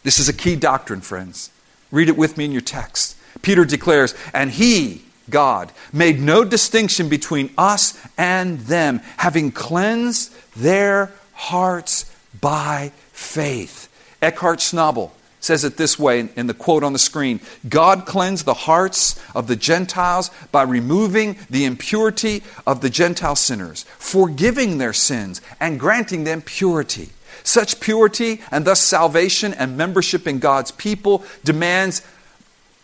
[0.03, 1.51] This is a key doctrine, friends.
[1.91, 3.17] Read it with me in your text.
[3.41, 11.11] Peter declares, And he, God, made no distinction between us and them, having cleansed their
[11.33, 12.11] hearts
[12.41, 13.89] by faith.
[14.21, 18.53] Eckhard Schnabel says it this way in the quote on the screen God cleansed the
[18.53, 25.41] hearts of the Gentiles by removing the impurity of the Gentile sinners, forgiving their sins,
[25.59, 27.09] and granting them purity.
[27.43, 32.01] Such purity and thus salvation and membership in God's people demands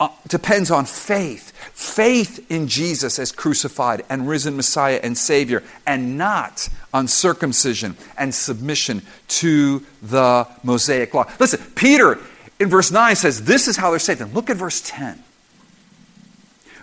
[0.01, 1.51] uh, depends on faith.
[1.73, 8.33] Faith in Jesus as crucified and risen Messiah and Savior, and not on circumcision and
[8.33, 11.31] submission to the Mosaic law.
[11.39, 12.17] Listen, Peter
[12.59, 14.21] in verse 9 says this is how they're saved.
[14.21, 15.23] And look at verse 10.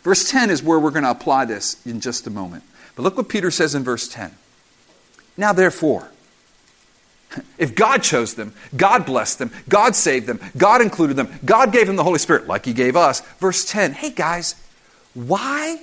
[0.02, 2.62] Verse 10 is where we're going to apply this in just a moment.
[2.94, 4.32] But look what Peter says in verse 10.
[5.36, 6.08] Now, therefore,
[7.58, 11.86] if God chose them, God blessed them, God saved them, God included them, God gave
[11.86, 13.20] them the Holy Spirit like He gave us.
[13.38, 14.54] Verse 10 Hey guys,
[15.14, 15.80] why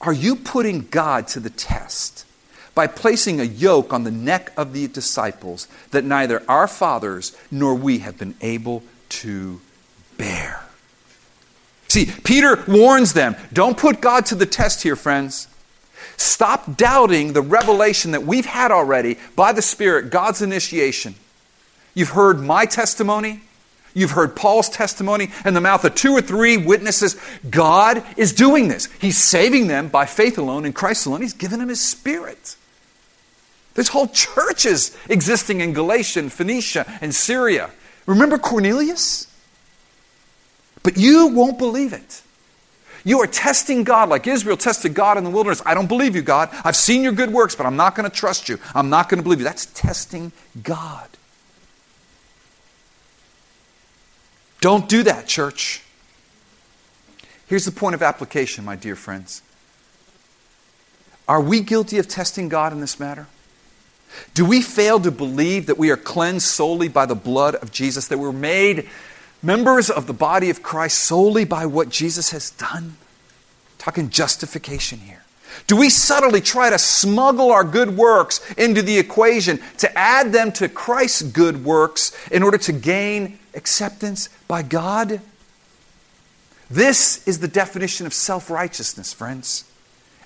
[0.00, 2.26] are you putting God to the test
[2.74, 7.74] by placing a yoke on the neck of the disciples that neither our fathers nor
[7.74, 9.60] we have been able to
[10.16, 10.64] bear?
[11.88, 15.48] See, Peter warns them don't put God to the test here, friends.
[16.20, 21.14] Stop doubting the revelation that we've had already by the Spirit, God's initiation.
[21.94, 23.40] You've heard my testimony.
[23.94, 27.16] You've heard Paul's testimony in the mouth of two or three witnesses.
[27.48, 28.84] God is doing this.
[29.00, 31.22] He's saving them by faith alone in Christ alone.
[31.22, 32.54] He's given them His Spirit.
[33.72, 37.70] There's whole churches existing in Galatia and Phoenicia and Syria.
[38.04, 39.26] Remember Cornelius?
[40.82, 42.20] But you won't believe it.
[43.04, 45.62] You are testing God like Israel tested God in the wilderness.
[45.64, 46.50] I don't believe you, God.
[46.64, 48.58] I've seen your good works, but I'm not going to trust you.
[48.74, 49.44] I'm not going to believe you.
[49.44, 50.32] That's testing
[50.62, 51.08] God.
[54.60, 55.82] Don't do that, church.
[57.46, 59.42] Here's the point of application, my dear friends.
[61.26, 63.26] Are we guilty of testing God in this matter?
[64.34, 68.08] Do we fail to believe that we are cleansed solely by the blood of Jesus,
[68.08, 68.88] that we're made
[69.42, 72.96] members of the body of Christ solely by what Jesus has done?
[73.78, 75.24] Talking justification here.
[75.66, 80.52] Do we subtly try to smuggle our good works into the equation to add them
[80.52, 85.20] to Christ's good works in order to gain acceptance by God?
[86.70, 89.64] This is the definition of self righteousness, friends,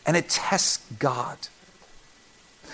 [0.07, 1.39] and it tests God.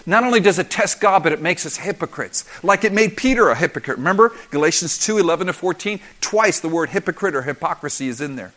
[0.07, 2.45] Not only does it test God, but it makes us hypocrites.
[2.63, 3.99] Like it made Peter a hypocrite.
[3.99, 6.01] Remember Galatians 2 11 to 14?
[6.21, 8.53] Twice the word hypocrite or hypocrisy is in there.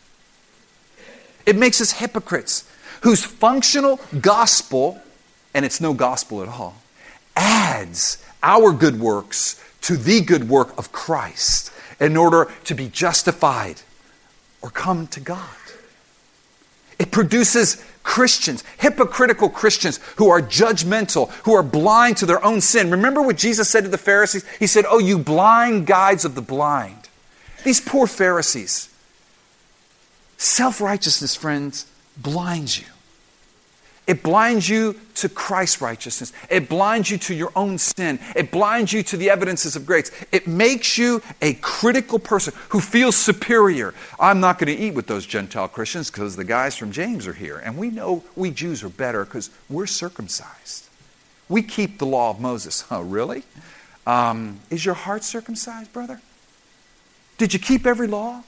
[1.45, 2.69] It makes us hypocrites
[3.01, 5.01] whose functional gospel,
[5.53, 6.75] and it's no gospel at all,
[7.35, 13.81] adds our good works to the good work of Christ in order to be justified
[14.61, 15.49] or come to God.
[16.97, 22.91] It produces Christians, hypocritical Christians who are judgmental, who are blind to their own sin.
[22.91, 24.45] Remember what Jesus said to the Pharisees?
[24.59, 27.09] He said, Oh, you blind guides of the blind.
[27.63, 28.89] These poor Pharisees.
[30.37, 31.85] Self righteousness, friends,
[32.17, 32.92] blinds you.
[34.05, 36.33] It blinds you to Christ's righteousness.
[36.49, 38.19] It blinds you to your own sin.
[38.35, 40.11] It blinds you to the evidences of grace.
[40.31, 43.93] It makes you a critical person who feels superior.
[44.19, 47.33] I'm not going to eat with those Gentile Christians because the guys from James are
[47.33, 47.57] here.
[47.59, 50.89] And we know we Jews are better because we're circumcised.
[51.47, 52.83] We keep the law of Moses.
[52.91, 53.43] Oh, really?
[54.05, 56.19] Um, is your heart circumcised, brother?
[57.37, 58.43] Did you keep every law?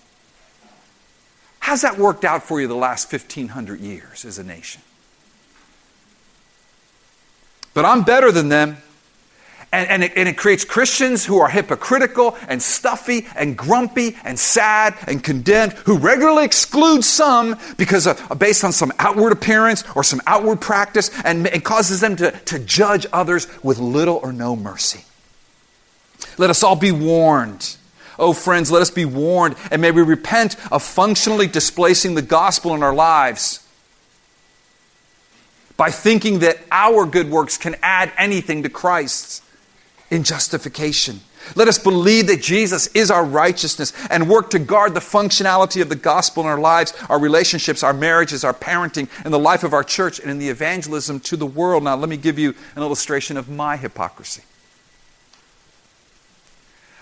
[1.60, 4.82] How's that worked out for you the last 1,500 years as a nation?
[7.76, 8.78] But I'm better than them.
[9.72, 14.40] And, and, it, and, it, creates Christians who are hypocritical and stuffy and grumpy and
[14.40, 19.84] sad and condemned, who regularly exclude some because of, uh, based on some outward appearance
[19.94, 24.32] or some outward practice, and, and causes them to, to judge others with little or
[24.32, 25.04] no mercy.
[26.38, 27.76] Let us all be warned.
[28.18, 32.74] Oh, friends, let us be warned and may we repent of functionally displacing the gospel
[32.76, 33.64] in our lives
[35.78, 39.42] by thinking that our good works can add anything to Christ's
[40.10, 41.20] in justification.
[41.56, 45.90] Let us believe that Jesus is our righteousness and work to guard the functionality of
[45.90, 49.74] the gospel in our lives, our relationships, our marriages, our parenting, in the life of
[49.74, 51.84] our church, and in the evangelism to the world.
[51.84, 54.44] Now, let me give you an illustration of my hypocrisy.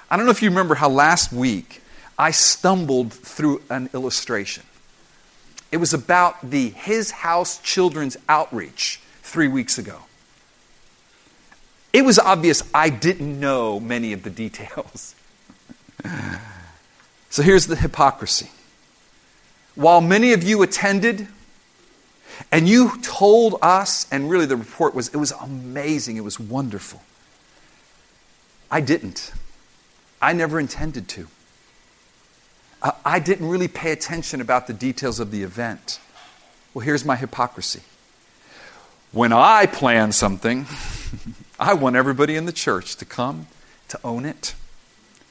[0.09, 1.81] I don't know if you remember how last week
[2.17, 4.63] I stumbled through an illustration.
[5.73, 10.01] It was about the His House Children's Outreach three weeks ago.
[11.91, 15.15] It was obvious I didn't know many of the details.
[17.31, 18.51] so here's the hypocrisy.
[19.73, 21.27] While many of you attended,
[22.51, 27.01] and you told us, and really the report was, it was amazing, it was wonderful.
[28.69, 29.31] I didn't.
[30.21, 31.27] I never intended to.
[33.05, 35.99] I didn't really pay attention about the details of the event.
[36.73, 37.81] Well, here's my hypocrisy.
[39.11, 40.65] When I plan something,
[41.59, 43.47] I want everybody in the church to come,
[43.89, 44.55] to own it,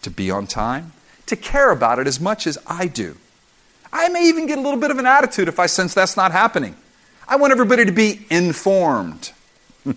[0.02, 0.92] to be on time,
[1.26, 3.16] to care about it as much as I do.
[3.92, 6.32] I may even get a little bit of an attitude if I sense that's not
[6.32, 6.76] happening.
[7.28, 9.32] I want everybody to be informed.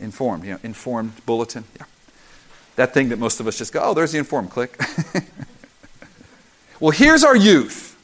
[0.00, 1.64] informed, you know, informed bulletin.
[1.78, 1.86] Yeah.
[2.76, 4.80] That thing that most of us just go, oh, there's the informed, click.
[6.80, 7.96] well, here's our youth,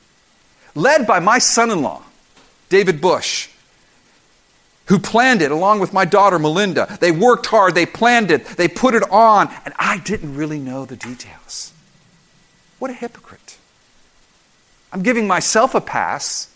[0.75, 2.03] led by my son in law,
[2.69, 3.49] David Bush
[4.87, 6.99] who planned it along with my daughter Melinda.
[7.01, 10.85] They worked hard, they planned it, they put it on, and I didn't really know
[10.85, 11.73] the details.
[12.79, 13.57] What a hypocrite.
[14.93, 16.55] I'm giving myself a pass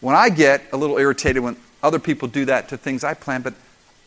[0.00, 3.42] when I get a little irritated when other people do that to things I plan,
[3.42, 3.54] but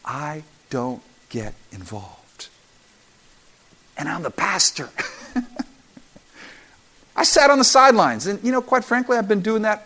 [0.04, 2.50] I don't get involved.
[3.98, 4.90] And I'm the pastor.
[7.22, 9.86] I sat on the sidelines, and you know, quite frankly, I've been doing that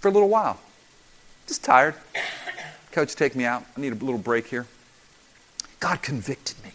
[0.00, 0.58] for a little while.
[1.46, 1.94] Just tired.
[2.90, 3.64] Coach, take me out.
[3.76, 4.66] I need a little break here.
[5.78, 6.72] God convicted me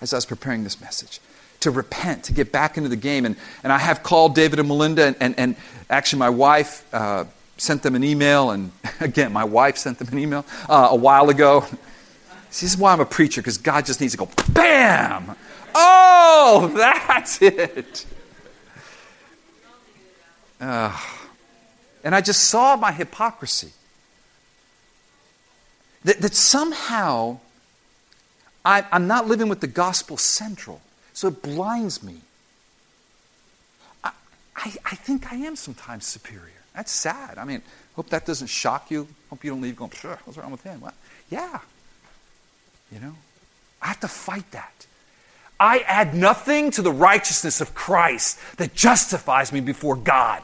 [0.00, 1.20] as I was preparing this message
[1.60, 3.26] to repent, to get back into the game.
[3.26, 5.56] And, and I have called David and Melinda, and, and, and
[5.90, 7.26] actually, my wife uh,
[7.58, 8.50] sent them an email.
[8.50, 11.66] And again, my wife sent them an email uh, a while ago.
[12.48, 15.36] See, this is why I'm a preacher, because God just needs to go, bam!
[15.74, 18.06] Oh, that's it.
[20.64, 20.96] Uh,
[22.04, 23.72] and I just saw my hypocrisy.
[26.04, 27.38] That, that somehow
[28.64, 30.80] I, I'm not living with the gospel central,
[31.12, 32.16] so it blinds me.
[34.02, 34.12] I,
[34.56, 36.52] I, I think I am sometimes superior.
[36.74, 37.36] That's sad.
[37.38, 37.62] I mean,
[37.94, 39.06] hope that doesn't shock you.
[39.28, 40.80] Hope you don't leave going, what's wrong with him?
[40.80, 40.94] What?
[41.30, 41.60] Yeah.
[42.90, 43.14] You know,
[43.82, 44.86] I have to fight that.
[45.60, 50.42] I add nothing to the righteousness of Christ that justifies me before God.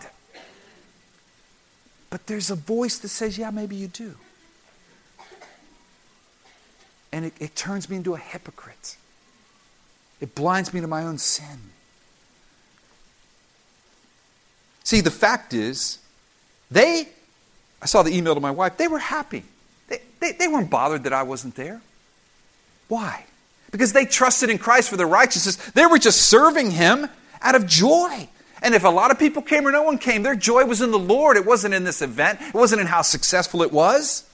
[2.10, 4.16] But there's a voice that says, yeah, maybe you do
[7.12, 8.96] and it, it turns me into a hypocrite.
[10.20, 11.70] It blinds me to my own sin.
[14.84, 15.98] See, the fact is,
[16.70, 17.08] they,
[17.82, 19.44] I saw the email to my wife, they were happy.
[19.88, 21.80] They, they, they weren't bothered that I wasn't there.
[22.88, 23.24] Why?
[23.70, 25.56] Because they trusted in Christ for their righteousness.
[25.72, 27.08] They were just serving Him
[27.40, 28.28] out of joy.
[28.62, 30.90] And if a lot of people came or no one came, their joy was in
[30.90, 31.36] the Lord.
[31.36, 34.24] It wasn't in this event, it wasn't in how successful it was.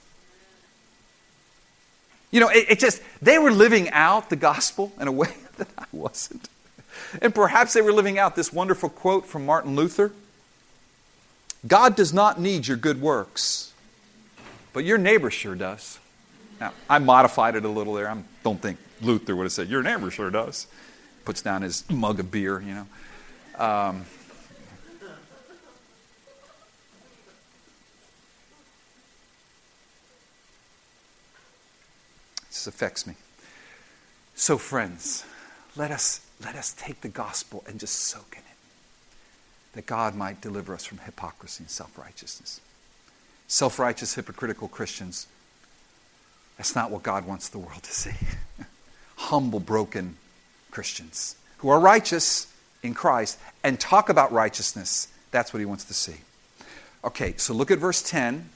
[2.29, 5.69] You know, it, it, just, they were living out the gospel in a way that
[5.77, 6.49] I wasn't.
[7.21, 10.11] And perhaps they were living out this wonderful quote from Martin Luther
[11.65, 13.73] God does not need your good works,
[14.73, 15.99] but your neighbor sure does.
[16.59, 18.09] Now, I modified it a little there.
[18.09, 20.67] I don't think Luther would have said, Your neighbor sure does.
[21.25, 22.87] Puts down his mug of beer, you know.
[23.57, 24.05] Um,
[32.67, 33.15] Affects me.
[34.35, 35.25] So, friends,
[35.75, 40.41] let us, let us take the gospel and just soak in it, that God might
[40.41, 42.61] deliver us from hypocrisy and self righteousness.
[43.47, 45.27] Self righteous, hypocritical Christians
[46.57, 48.15] That's not what God wants the world to see.
[49.15, 50.17] Humble, broken
[50.71, 52.47] Christians who are righteous
[52.83, 55.07] in Christ and talk about righteousness.
[55.31, 56.17] That's what he wants to see.
[57.03, 58.49] Okay, so look at verse 10,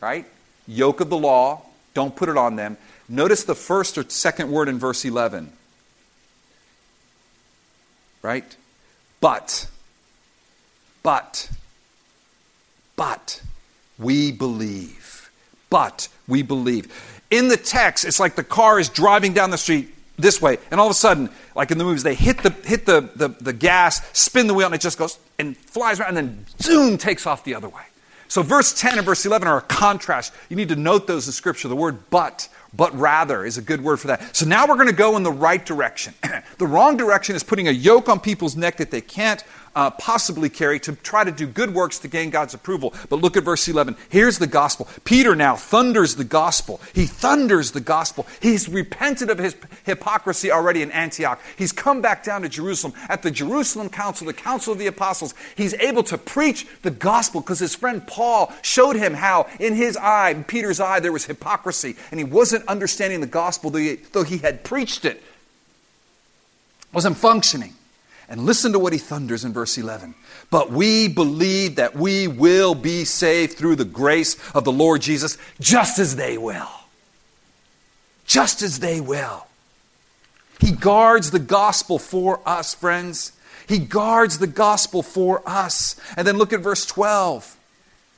[0.00, 0.26] right?
[0.66, 1.62] Yoke of the law,
[1.98, 2.76] don't put it on them.
[3.08, 5.52] Notice the first or second word in verse 11.
[8.22, 8.56] Right?
[9.20, 9.66] But,
[11.02, 11.50] but,
[12.94, 13.42] but,
[13.98, 15.28] we believe.
[15.70, 16.86] But we believe.
[17.32, 20.78] In the text, it's like the car is driving down the street this way, and
[20.78, 23.52] all of a sudden, like in the movies, they hit the hit the, the, the
[23.52, 27.26] gas, spin the wheel, and it just goes and flies around, and then zoom takes
[27.26, 27.82] off the other way.
[28.28, 30.34] So verse 10 and verse 11 are a contrast.
[30.48, 31.68] You need to note those in Scripture.
[31.68, 34.36] The word but, but rather is a good word for that.
[34.36, 36.14] So now we're going to go in the right direction.
[36.58, 39.42] the wrong direction is putting a yoke on people's neck that they can't
[39.78, 42.92] uh, possibly carry to try to do good works to gain God's approval.
[43.08, 43.96] But look at verse 11.
[44.08, 44.88] Here's the gospel.
[45.04, 46.80] Peter now thunders the gospel.
[46.92, 48.26] He thunders the gospel.
[48.42, 49.54] He's repented of his
[49.86, 51.40] hypocrisy already in Antioch.
[51.56, 52.92] He's come back down to Jerusalem.
[53.08, 57.40] At the Jerusalem Council, the Council of the Apostles, he's able to preach the gospel
[57.40, 61.26] because his friend Paul showed him how in his eye, in Peter's eye, there was
[61.26, 65.22] hypocrisy and he wasn't understanding the gospel though he, though he had preached it.
[66.92, 67.74] Wasn't functioning.
[68.28, 70.14] And listen to what he thunders in verse 11.
[70.50, 75.38] But we believe that we will be saved through the grace of the Lord Jesus,
[75.60, 76.68] just as they will.
[78.26, 79.46] Just as they will.
[80.60, 83.32] He guards the gospel for us, friends.
[83.66, 85.96] He guards the gospel for us.
[86.16, 87.56] And then look at verse 12.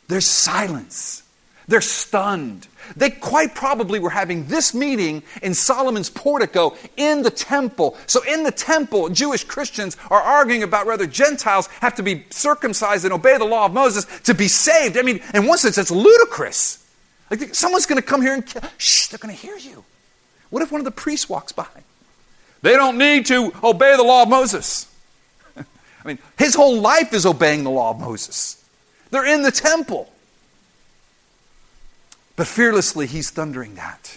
[0.08, 1.22] There's silence.
[1.70, 2.66] They're stunned.
[2.96, 7.96] They quite probably were having this meeting in Solomon's portico in the temple.
[8.08, 13.04] So, in the temple, Jewish Christians are arguing about whether Gentiles have to be circumcised
[13.04, 14.98] and obey the law of Moses to be saved.
[14.98, 16.84] I mean, in one sense, it's ludicrous.
[17.30, 18.62] Like, someone's going to come here and kill.
[18.76, 19.84] Shh, they're going to hear you.
[20.50, 21.68] What if one of the priests walks by?
[22.62, 24.92] They don't need to obey the law of Moses.
[25.56, 25.62] I
[26.04, 28.60] mean, his whole life is obeying the law of Moses.
[29.12, 30.09] They're in the temple.
[32.40, 34.16] But fearlessly, he's thundering that.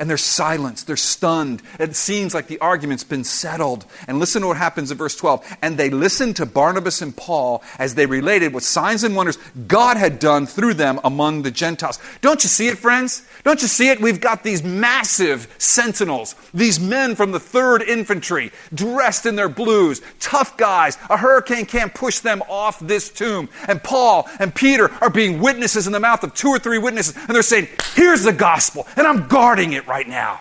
[0.00, 1.62] And they're silenced, they're stunned.
[1.78, 3.86] It seems like the argument's been settled.
[4.08, 5.58] And listen to what happens in verse 12.
[5.62, 9.38] And they listened to Barnabas and Paul as they related what signs and wonders
[9.68, 11.98] God had done through them among the Gentiles.
[12.22, 13.26] Don't you see it, friends?
[13.44, 14.00] Don't you see it?
[14.00, 20.00] We've got these massive sentinels, these men from the 3rd Infantry, dressed in their blues,
[20.18, 20.96] tough guys.
[21.10, 23.48] A hurricane can't push them off this tomb.
[23.68, 27.16] And Paul and Peter are being witnesses in the mouth of two or three witnesses,
[27.16, 30.40] and they're saying, Here's the gospel, and I'm guarding it right now.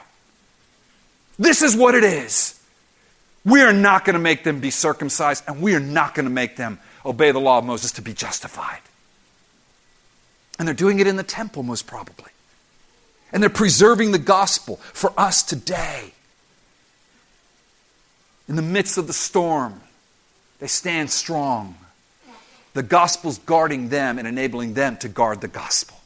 [1.40, 2.62] This is what it is.
[3.44, 6.32] We are not going to make them be circumcised, and we are not going to
[6.32, 8.82] make them obey the law of Moses to be justified.
[10.60, 12.32] And they're doing it in the temple, most probably.
[13.34, 16.14] And they're preserving the gospel for us today.
[18.48, 19.82] In the midst of the storm,
[20.60, 21.76] they stand strong.
[22.74, 25.98] The gospel's guarding them and enabling them to guard the gospel.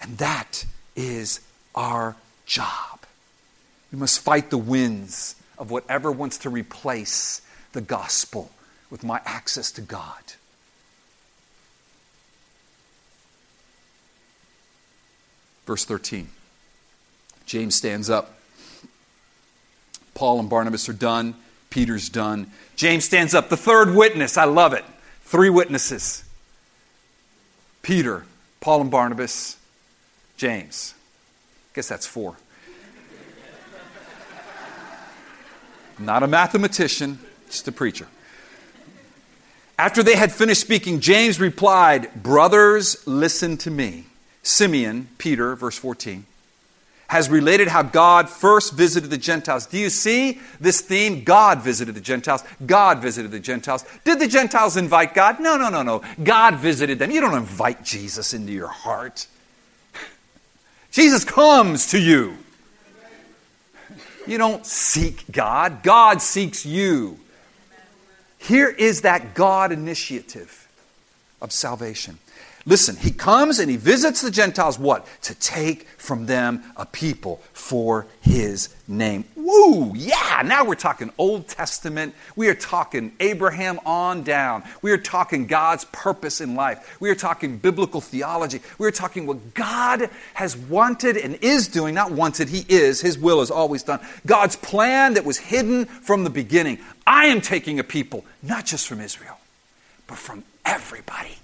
[0.00, 0.64] And that
[0.96, 1.40] is
[1.74, 2.16] our
[2.46, 3.00] job.
[3.92, 8.50] We must fight the winds of whatever wants to replace the gospel
[8.90, 10.34] with my access to God.
[15.66, 16.28] Verse 13.
[17.46, 18.38] James stands up.
[20.14, 21.34] Paul and Barnabas are done.
[21.70, 22.50] Peter's done.
[22.76, 23.48] James stands up.
[23.48, 24.36] The third witness.
[24.36, 24.84] I love it.
[25.22, 26.24] Three witnesses
[27.82, 28.24] Peter,
[28.60, 29.56] Paul and Barnabas,
[30.36, 30.94] James.
[31.74, 32.36] Guess that's four.
[35.98, 38.06] Not a mathematician, just a preacher.
[39.78, 44.04] After they had finished speaking, James replied, Brothers, listen to me.
[44.42, 46.26] Simeon, Peter, verse 14,
[47.08, 49.66] has related how God first visited the Gentiles.
[49.66, 51.24] Do you see this theme?
[51.24, 52.44] God visited the Gentiles.
[52.64, 53.84] God visited the Gentiles.
[54.04, 55.40] Did the Gentiles invite God?
[55.40, 56.02] No, no, no, no.
[56.22, 57.10] God visited them.
[57.10, 59.26] You don't invite Jesus into your heart.
[60.94, 62.38] Jesus comes to you.
[64.28, 67.18] You don't seek God, God seeks you.
[68.38, 70.68] Here is that God initiative
[71.42, 72.20] of salvation.
[72.64, 75.04] Listen, he comes and he visits the Gentiles, what?
[75.22, 79.24] To take from them a people for his name.
[79.44, 79.92] Woo!
[79.94, 80.42] Yeah!
[80.44, 82.14] Now we're talking Old Testament.
[82.34, 84.62] We are talking Abraham on down.
[84.80, 86.96] We are talking God's purpose in life.
[87.00, 88.62] We are talking biblical theology.
[88.78, 91.94] We are talking what God has wanted and is doing.
[91.94, 93.00] Not wanted, he is.
[93.00, 94.00] His will is always done.
[94.24, 96.78] God's plan that was hidden from the beginning.
[97.06, 99.38] I am taking a people, not just from Israel,
[100.06, 101.36] but from everybody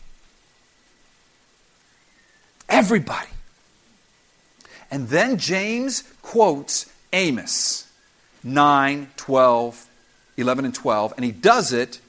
[2.70, 3.28] Everybody.
[4.92, 7.89] And then James quotes Amos
[8.42, 9.86] 9, 12,
[10.36, 12.00] 11, and 12, and he does it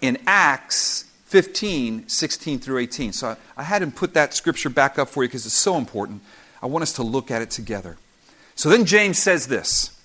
[0.00, 3.12] in Acts 15, 16 through 18.
[3.12, 5.76] So I, I had him put that scripture back up for you because it's so
[5.76, 6.22] important.
[6.62, 7.96] I want us to look at it together.
[8.54, 9.98] So then James says this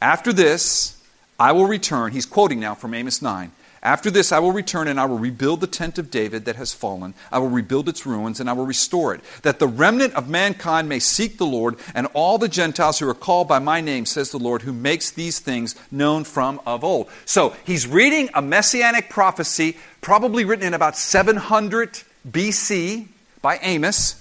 [0.00, 1.02] After this,
[1.38, 2.12] I will return.
[2.12, 3.50] He's quoting now from Amos 9.
[3.86, 6.74] After this, I will return and I will rebuild the tent of David that has
[6.74, 7.14] fallen.
[7.30, 10.88] I will rebuild its ruins and I will restore it, that the remnant of mankind
[10.88, 14.32] may seek the Lord and all the Gentiles who are called by my name, says
[14.32, 17.08] the Lord, who makes these things known from of old.
[17.26, 23.06] So he's reading a messianic prophecy, probably written in about 700 BC
[23.40, 24.20] by Amos.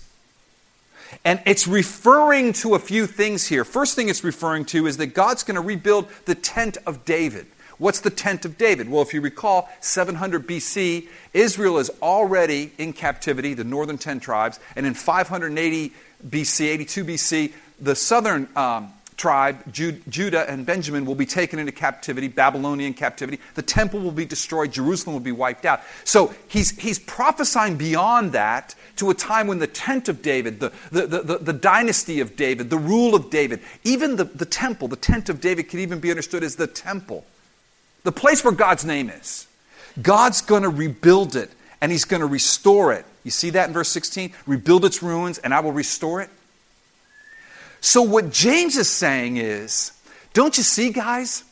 [1.24, 3.66] And it's referring to a few things here.
[3.66, 7.48] First thing it's referring to is that God's going to rebuild the tent of David.
[7.78, 8.90] What's the tent of David?
[8.90, 14.60] Well, if you recall, 700 BC, Israel is already in captivity, the northern 10 tribes,
[14.76, 15.94] and in 580
[16.28, 22.30] BC, 82 BC, the southern um, tribe, Judah and Benjamin, will be taken into captivity,
[22.30, 23.40] Babylonian captivity.
[23.56, 25.82] The temple will be destroyed, Jerusalem will be wiped out.
[26.06, 30.72] So he's, he's prophesying beyond that to a time when the tent of David, the,
[30.92, 34.96] the, the, the, dynasty of David, the rule of David, even the, the temple, the
[34.96, 37.26] tent of David can even be understood as the temple
[38.06, 39.48] the place where God's name is.
[40.02, 41.52] God's going to rebuild it
[41.82, 43.06] and he's going to restore it.
[43.24, 44.32] You see that in verse 16?
[44.46, 46.30] Rebuild its ruins and I will restore it.
[47.82, 49.92] So, what James is saying is
[50.34, 51.44] don't you see, guys?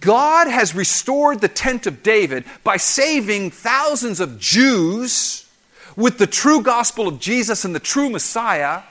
[0.00, 5.48] God has restored the tent of David by saving thousands of Jews
[5.96, 8.82] with the true gospel of Jesus and the true Messiah.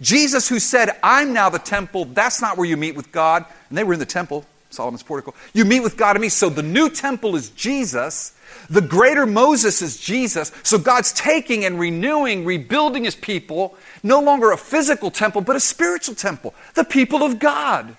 [0.00, 3.44] Jesus, who said, I'm now the temple, that's not where you meet with God.
[3.68, 4.44] And they were in the temple.
[4.74, 5.34] Solomon's portico.
[5.52, 6.28] You meet with God and me.
[6.28, 8.34] So the new temple is Jesus.
[8.68, 10.52] The greater Moses is Jesus.
[10.62, 15.60] So God's taking and renewing, rebuilding his people, no longer a physical temple, but a
[15.60, 17.96] spiritual temple, the people of God.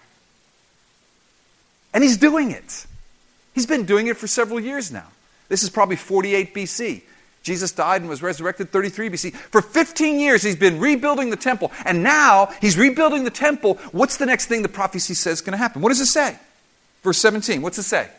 [1.93, 2.85] And he's doing it.
[3.53, 5.07] He's been doing it for several years now.
[5.47, 7.01] This is probably 48 BC.
[7.45, 9.35] Jesus died and was resurrected 33 BC.
[9.35, 11.71] For 15 years, he's been rebuilding the temple.
[11.85, 13.75] And now he's rebuilding the temple.
[13.91, 15.83] What's the next thing the prophecy says is going to happen?
[15.83, 16.39] What does it say?
[17.05, 18.09] Verse 17, what's it say?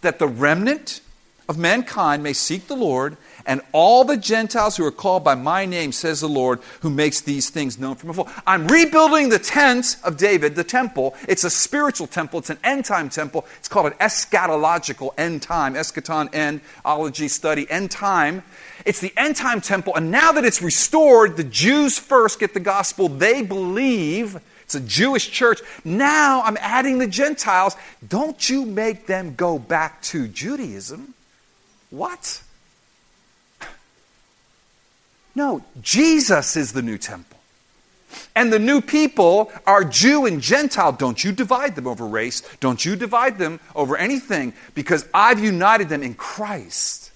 [0.00, 1.02] That the remnant
[1.46, 5.66] of mankind may seek the Lord, and all the Gentiles who are called by my
[5.66, 8.32] name, says the Lord, who makes these things known from afar.
[8.46, 11.14] I'm rebuilding the tent of David, the temple.
[11.28, 13.44] It's a spiritual temple, it's an end time temple.
[13.58, 18.42] It's called an eschatological end time, eschaton, end, ology, study, end time.
[18.86, 22.60] It's the end time temple, and now that it's restored, the Jews first get the
[22.60, 23.10] gospel.
[23.10, 25.60] They believe it's a Jewish church.
[25.84, 27.76] Now I'm adding the Gentiles.
[28.06, 31.14] Don't you make them go back to Judaism.
[31.90, 32.42] What?
[35.34, 37.38] No, Jesus is the new temple.
[38.34, 40.92] And the new people are Jew and Gentile.
[40.92, 42.42] Don't you divide them over race.
[42.60, 47.10] Don't you divide them over anything because I've united them in Christ.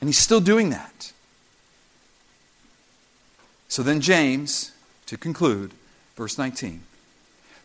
[0.00, 1.12] And he's still doing that.
[3.70, 4.72] So then, James,
[5.06, 5.70] to conclude,
[6.16, 6.82] verse 19.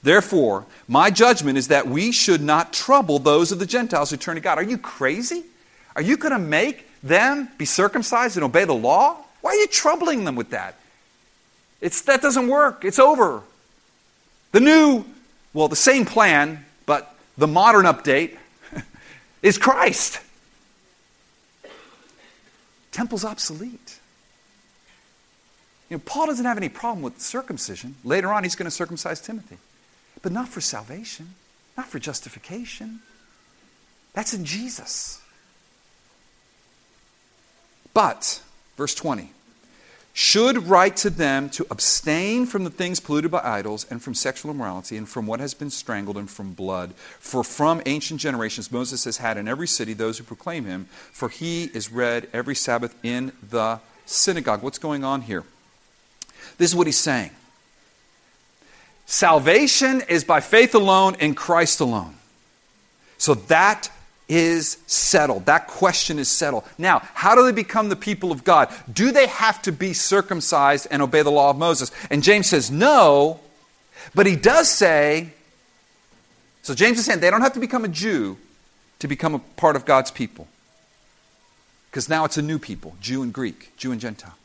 [0.03, 4.35] Therefore, my judgment is that we should not trouble those of the Gentiles who turn
[4.35, 4.59] to God.
[4.59, 5.43] Are you crazy?
[5.95, 9.17] Are you going to make them be circumcised and obey the law?
[9.41, 10.75] Why are you troubling them with that?
[11.81, 12.85] It's, that doesn't work.
[12.85, 13.41] It's over.
[14.51, 15.05] The new,
[15.55, 18.37] well, the same plan, but the modern update
[19.41, 20.19] is Christ.
[22.91, 23.99] Temple's obsolete.
[25.95, 27.95] You know, Paul doesn't have any problem with circumcision.
[28.03, 29.55] Later on, he's going to circumcise Timothy.
[30.21, 31.35] But not for salvation,
[31.77, 32.99] not for justification.
[34.11, 35.21] That's in Jesus.
[37.93, 38.41] But,
[38.75, 39.31] verse 20,
[40.11, 44.51] should write to them to abstain from the things polluted by idols and from sexual
[44.51, 46.93] immorality and from what has been strangled and from blood.
[47.21, 51.29] For from ancient generations Moses has had in every city those who proclaim him, for
[51.29, 54.61] he is read every Sabbath in the synagogue.
[54.61, 55.45] What's going on here?
[56.57, 57.31] This is what he's saying
[59.05, 62.15] Salvation is by faith alone in Christ alone.
[63.17, 63.89] So that
[64.27, 65.45] is settled.
[65.45, 66.63] That question is settled.
[66.79, 68.73] Now, how do they become the people of God?
[68.91, 71.91] Do they have to be circumcised and obey the law of Moses?
[72.09, 73.39] And James says no,
[74.15, 75.29] but he does say,
[76.63, 78.37] so James is saying they don't have to become a Jew
[78.97, 80.47] to become a part of God's people.
[81.95, 84.35] because now it's a new people Jew and Greek, Jew and Gentile.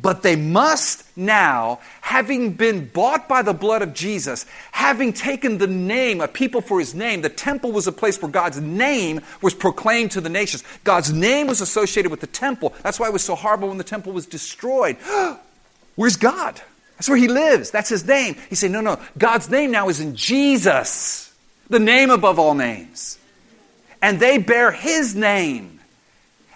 [0.00, 5.66] But they must now, having been bought by the blood of Jesus, having taken the
[5.66, 9.54] name, a people for his name, the temple was a place where God's name was
[9.54, 10.64] proclaimed to the nations.
[10.84, 12.74] God's name was associated with the temple.
[12.82, 14.96] That's why it was so horrible when the temple was destroyed.
[15.96, 16.60] Where's God?
[16.96, 17.70] That's where he lives.
[17.70, 18.36] That's his name.
[18.48, 18.98] He said, No, no.
[19.18, 21.34] God's name now is in Jesus,
[21.68, 23.18] the name above all names.
[24.02, 25.79] And they bear his name.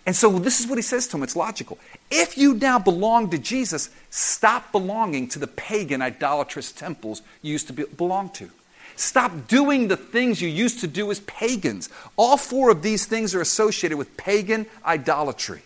[0.06, 1.22] And so this is what he says to them.
[1.22, 1.78] It's logical.
[2.10, 7.68] If you now belong to Jesus, stop belonging to the pagan, idolatrous temples you used
[7.68, 8.50] to be, belong to.
[8.96, 11.88] Stop doing the things you used to do as pagans.
[12.16, 15.62] All four of these things are associated with pagan idolatry.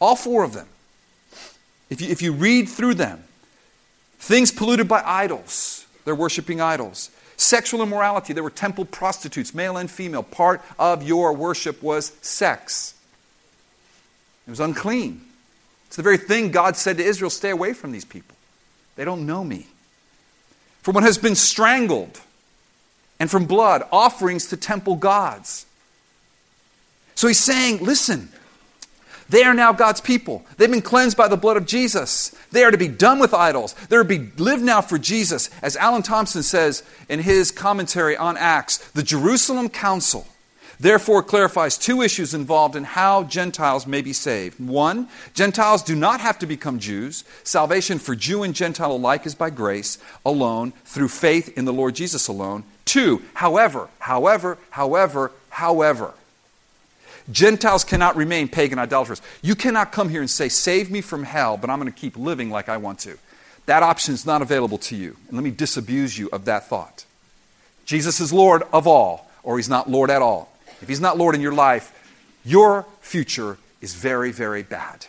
[0.00, 0.66] All four of them.
[1.88, 3.22] If you, if you read through them,
[4.18, 7.10] things polluted by idols, they're worshiping idols.
[7.36, 10.24] Sexual immorality, there were temple prostitutes, male and female.
[10.24, 12.94] Part of your worship was sex.
[14.48, 15.20] It was unclean.
[15.86, 18.34] It's the very thing God said to Israel stay away from these people.
[18.96, 19.68] They don't know me.
[20.82, 22.20] From what has been strangled,
[23.20, 25.66] and from blood, offerings to temple gods.
[27.14, 28.28] So he's saying, listen,
[29.28, 30.44] they are now God's people.
[30.56, 32.34] They've been cleansed by the blood of Jesus.
[32.52, 33.74] They are to be done with idols.
[33.88, 35.50] They're to be live now for Jesus.
[35.62, 40.26] As Alan Thompson says in his commentary on Acts, the Jerusalem Council
[40.80, 44.58] therefore clarifies two issues involved in how Gentiles may be saved.
[44.60, 47.24] One, Gentiles do not have to become Jews.
[47.44, 51.94] Salvation for Jew and Gentile alike is by grace alone, through faith in the Lord
[51.94, 52.64] Jesus alone.
[52.84, 56.14] Two, however, however, however, however,
[57.30, 59.20] Gentiles cannot remain pagan idolaters.
[59.42, 62.16] You cannot come here and say, Save me from hell, but I'm going to keep
[62.16, 63.18] living like I want to.
[63.66, 65.16] That option is not available to you.
[65.28, 67.04] And let me disabuse you of that thought.
[67.84, 70.50] Jesus is Lord of all, or he's not Lord at all.
[70.80, 71.92] If He's not Lord in your life,
[72.44, 75.06] your future is very, very bad.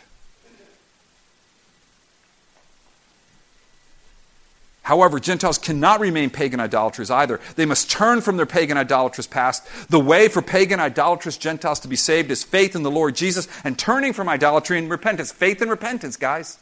[4.82, 7.38] However, Gentiles cannot remain pagan idolaters either.
[7.54, 9.64] They must turn from their pagan idolatrous past.
[9.88, 13.46] The way for pagan idolatrous Gentiles to be saved is faith in the Lord Jesus
[13.62, 15.30] and turning from idolatry and repentance.
[15.30, 16.58] Faith and repentance, guys.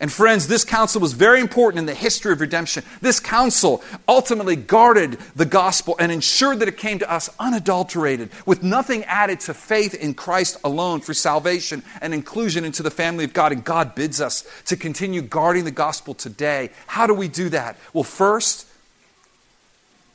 [0.00, 2.84] And friends, this council was very important in the history of redemption.
[3.00, 8.62] This council ultimately guarded the gospel and ensured that it came to us unadulterated, with
[8.62, 13.32] nothing added to faith in Christ alone for salvation and inclusion into the family of
[13.32, 13.50] God.
[13.50, 16.70] And God bids us to continue guarding the gospel today.
[16.86, 17.76] How do we do that?
[17.92, 18.68] Well, first,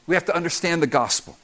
[0.07, 1.37] we have to understand the gospel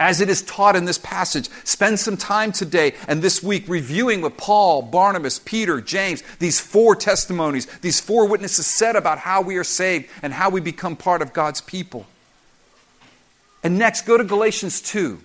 [0.00, 1.48] as it is taught in this passage.
[1.64, 6.94] Spend some time today and this week reviewing what Paul, Barnabas, Peter, James, these four
[6.94, 11.22] testimonies, these four witnesses said about how we are saved and how we become part
[11.22, 12.06] of God's people.
[13.62, 15.20] And next, go to Galatians 2.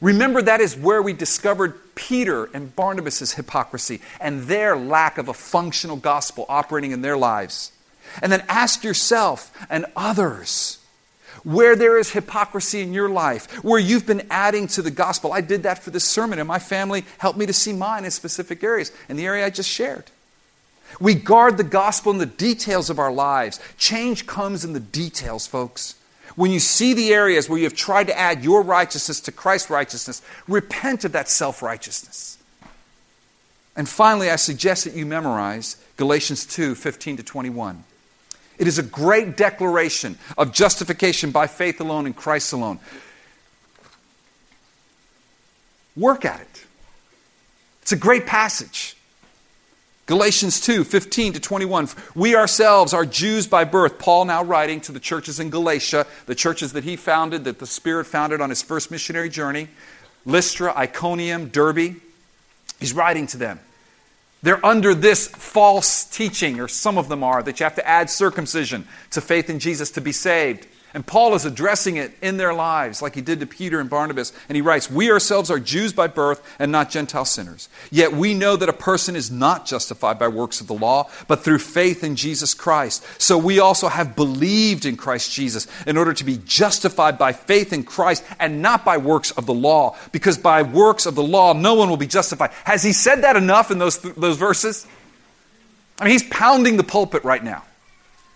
[0.00, 5.34] Remember, that is where we discovered Peter and Barnabas' hypocrisy and their lack of a
[5.34, 7.72] functional gospel operating in their lives.
[8.22, 10.78] And then ask yourself and others
[11.44, 15.32] where there is hypocrisy in your life, where you've been adding to the gospel.
[15.32, 18.10] I did that for this sermon, and my family helped me to see mine in
[18.10, 20.04] specific areas, in the area I just shared.
[20.98, 23.60] We guard the gospel in the details of our lives.
[23.78, 25.94] Change comes in the details, folks.
[26.36, 29.70] When you see the areas where you have tried to add your righteousness to Christ's
[29.70, 32.38] righteousness, repent of that self righteousness.
[33.76, 37.84] And finally, I suggest that you memorize Galatians 2 15 to 21.
[38.60, 42.78] It is a great declaration of justification by faith alone in Christ alone.
[45.96, 46.66] Work at it.
[47.80, 48.96] It's a great passage.
[50.04, 51.88] Galatians 2 15 to 21.
[52.14, 53.98] We ourselves are Jews by birth.
[53.98, 57.66] Paul now writing to the churches in Galatia, the churches that he founded, that the
[57.66, 59.68] Spirit founded on his first missionary journey
[60.26, 61.96] Lystra, Iconium, Derbe.
[62.78, 63.58] He's writing to them.
[64.42, 68.08] They're under this false teaching, or some of them are, that you have to add
[68.08, 70.66] circumcision to faith in Jesus to be saved.
[70.92, 74.32] And Paul is addressing it in their lives, like he did to Peter and Barnabas.
[74.48, 77.68] And he writes, We ourselves are Jews by birth and not Gentile sinners.
[77.92, 81.44] Yet we know that a person is not justified by works of the law, but
[81.44, 83.04] through faith in Jesus Christ.
[83.20, 87.72] So we also have believed in Christ Jesus in order to be justified by faith
[87.72, 89.96] in Christ and not by works of the law.
[90.10, 92.50] Because by works of the law, no one will be justified.
[92.64, 94.88] Has he said that enough in those, those verses?
[96.00, 97.62] I mean, he's pounding the pulpit right now.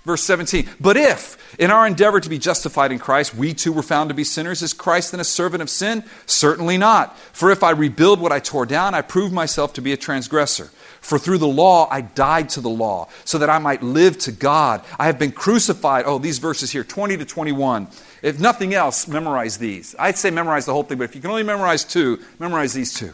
[0.04, 0.68] Verse 17.
[0.80, 4.14] But if, in our endeavor to be justified in Christ, we too were found to
[4.14, 6.04] be sinners, is Christ then a servant of sin?
[6.26, 7.18] Certainly not.
[7.32, 10.70] For if I rebuild what I tore down, I prove myself to be a transgressor.
[11.00, 14.32] For through the law I died to the law, so that I might live to
[14.32, 14.82] God.
[14.98, 16.04] I have been crucified.
[16.06, 17.88] Oh, these verses here, 20 to 21.
[18.20, 19.94] If nothing else, memorize these.
[19.98, 22.92] I'd say memorize the whole thing, but if you can only memorize two, memorize these
[22.92, 23.12] two.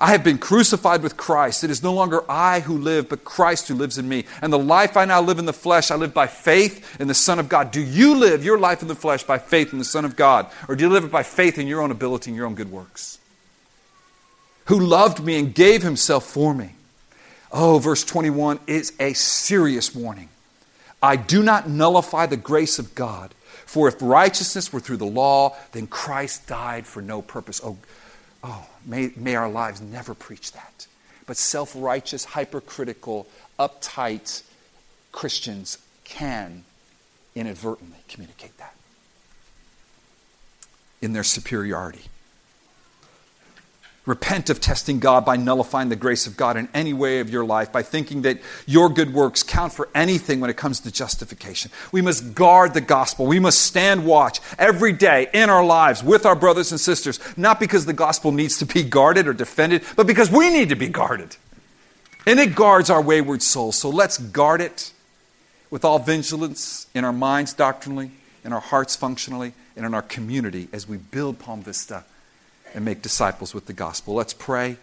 [0.00, 1.62] I have been crucified with Christ.
[1.62, 4.24] It is no longer I who live, but Christ who lives in me.
[4.40, 7.12] And the life I now live in the flesh, I live by faith in the
[7.12, 7.70] Son of God.
[7.70, 10.50] Do you live your life in the flesh by faith in the Son of God?
[10.68, 12.72] Or do you live it by faith in your own ability and your own good
[12.72, 13.18] works?
[14.66, 16.70] Who loved me and gave himself for me.
[17.52, 20.30] Oh, verse 21 is a serious warning.
[21.02, 23.34] I do not nullify the grace of God,
[23.66, 27.60] for if righteousness were through the law, then Christ died for no purpose.
[27.62, 27.76] Oh,
[28.42, 30.86] oh may, may our lives never preach that.
[31.26, 33.26] But self righteous, hypercritical,
[33.58, 34.42] uptight
[35.12, 36.64] Christians can
[37.34, 38.74] inadvertently communicate that
[41.00, 42.06] in their superiority.
[44.06, 47.44] Repent of testing God by nullifying the grace of God in any way of your
[47.44, 51.70] life, by thinking that your good works count for anything when it comes to justification.
[51.92, 53.26] We must guard the gospel.
[53.26, 57.60] We must stand watch every day in our lives with our brothers and sisters, not
[57.60, 60.88] because the gospel needs to be guarded or defended, but because we need to be
[60.88, 61.36] guarded.
[62.26, 63.76] And it guards our wayward souls.
[63.76, 64.92] So let's guard it
[65.70, 68.12] with all vigilance in our minds doctrinally,
[68.44, 72.04] in our hearts functionally, and in our community as we build Palm Vista
[72.74, 74.14] and make disciples with the gospel.
[74.14, 74.76] Let's pray.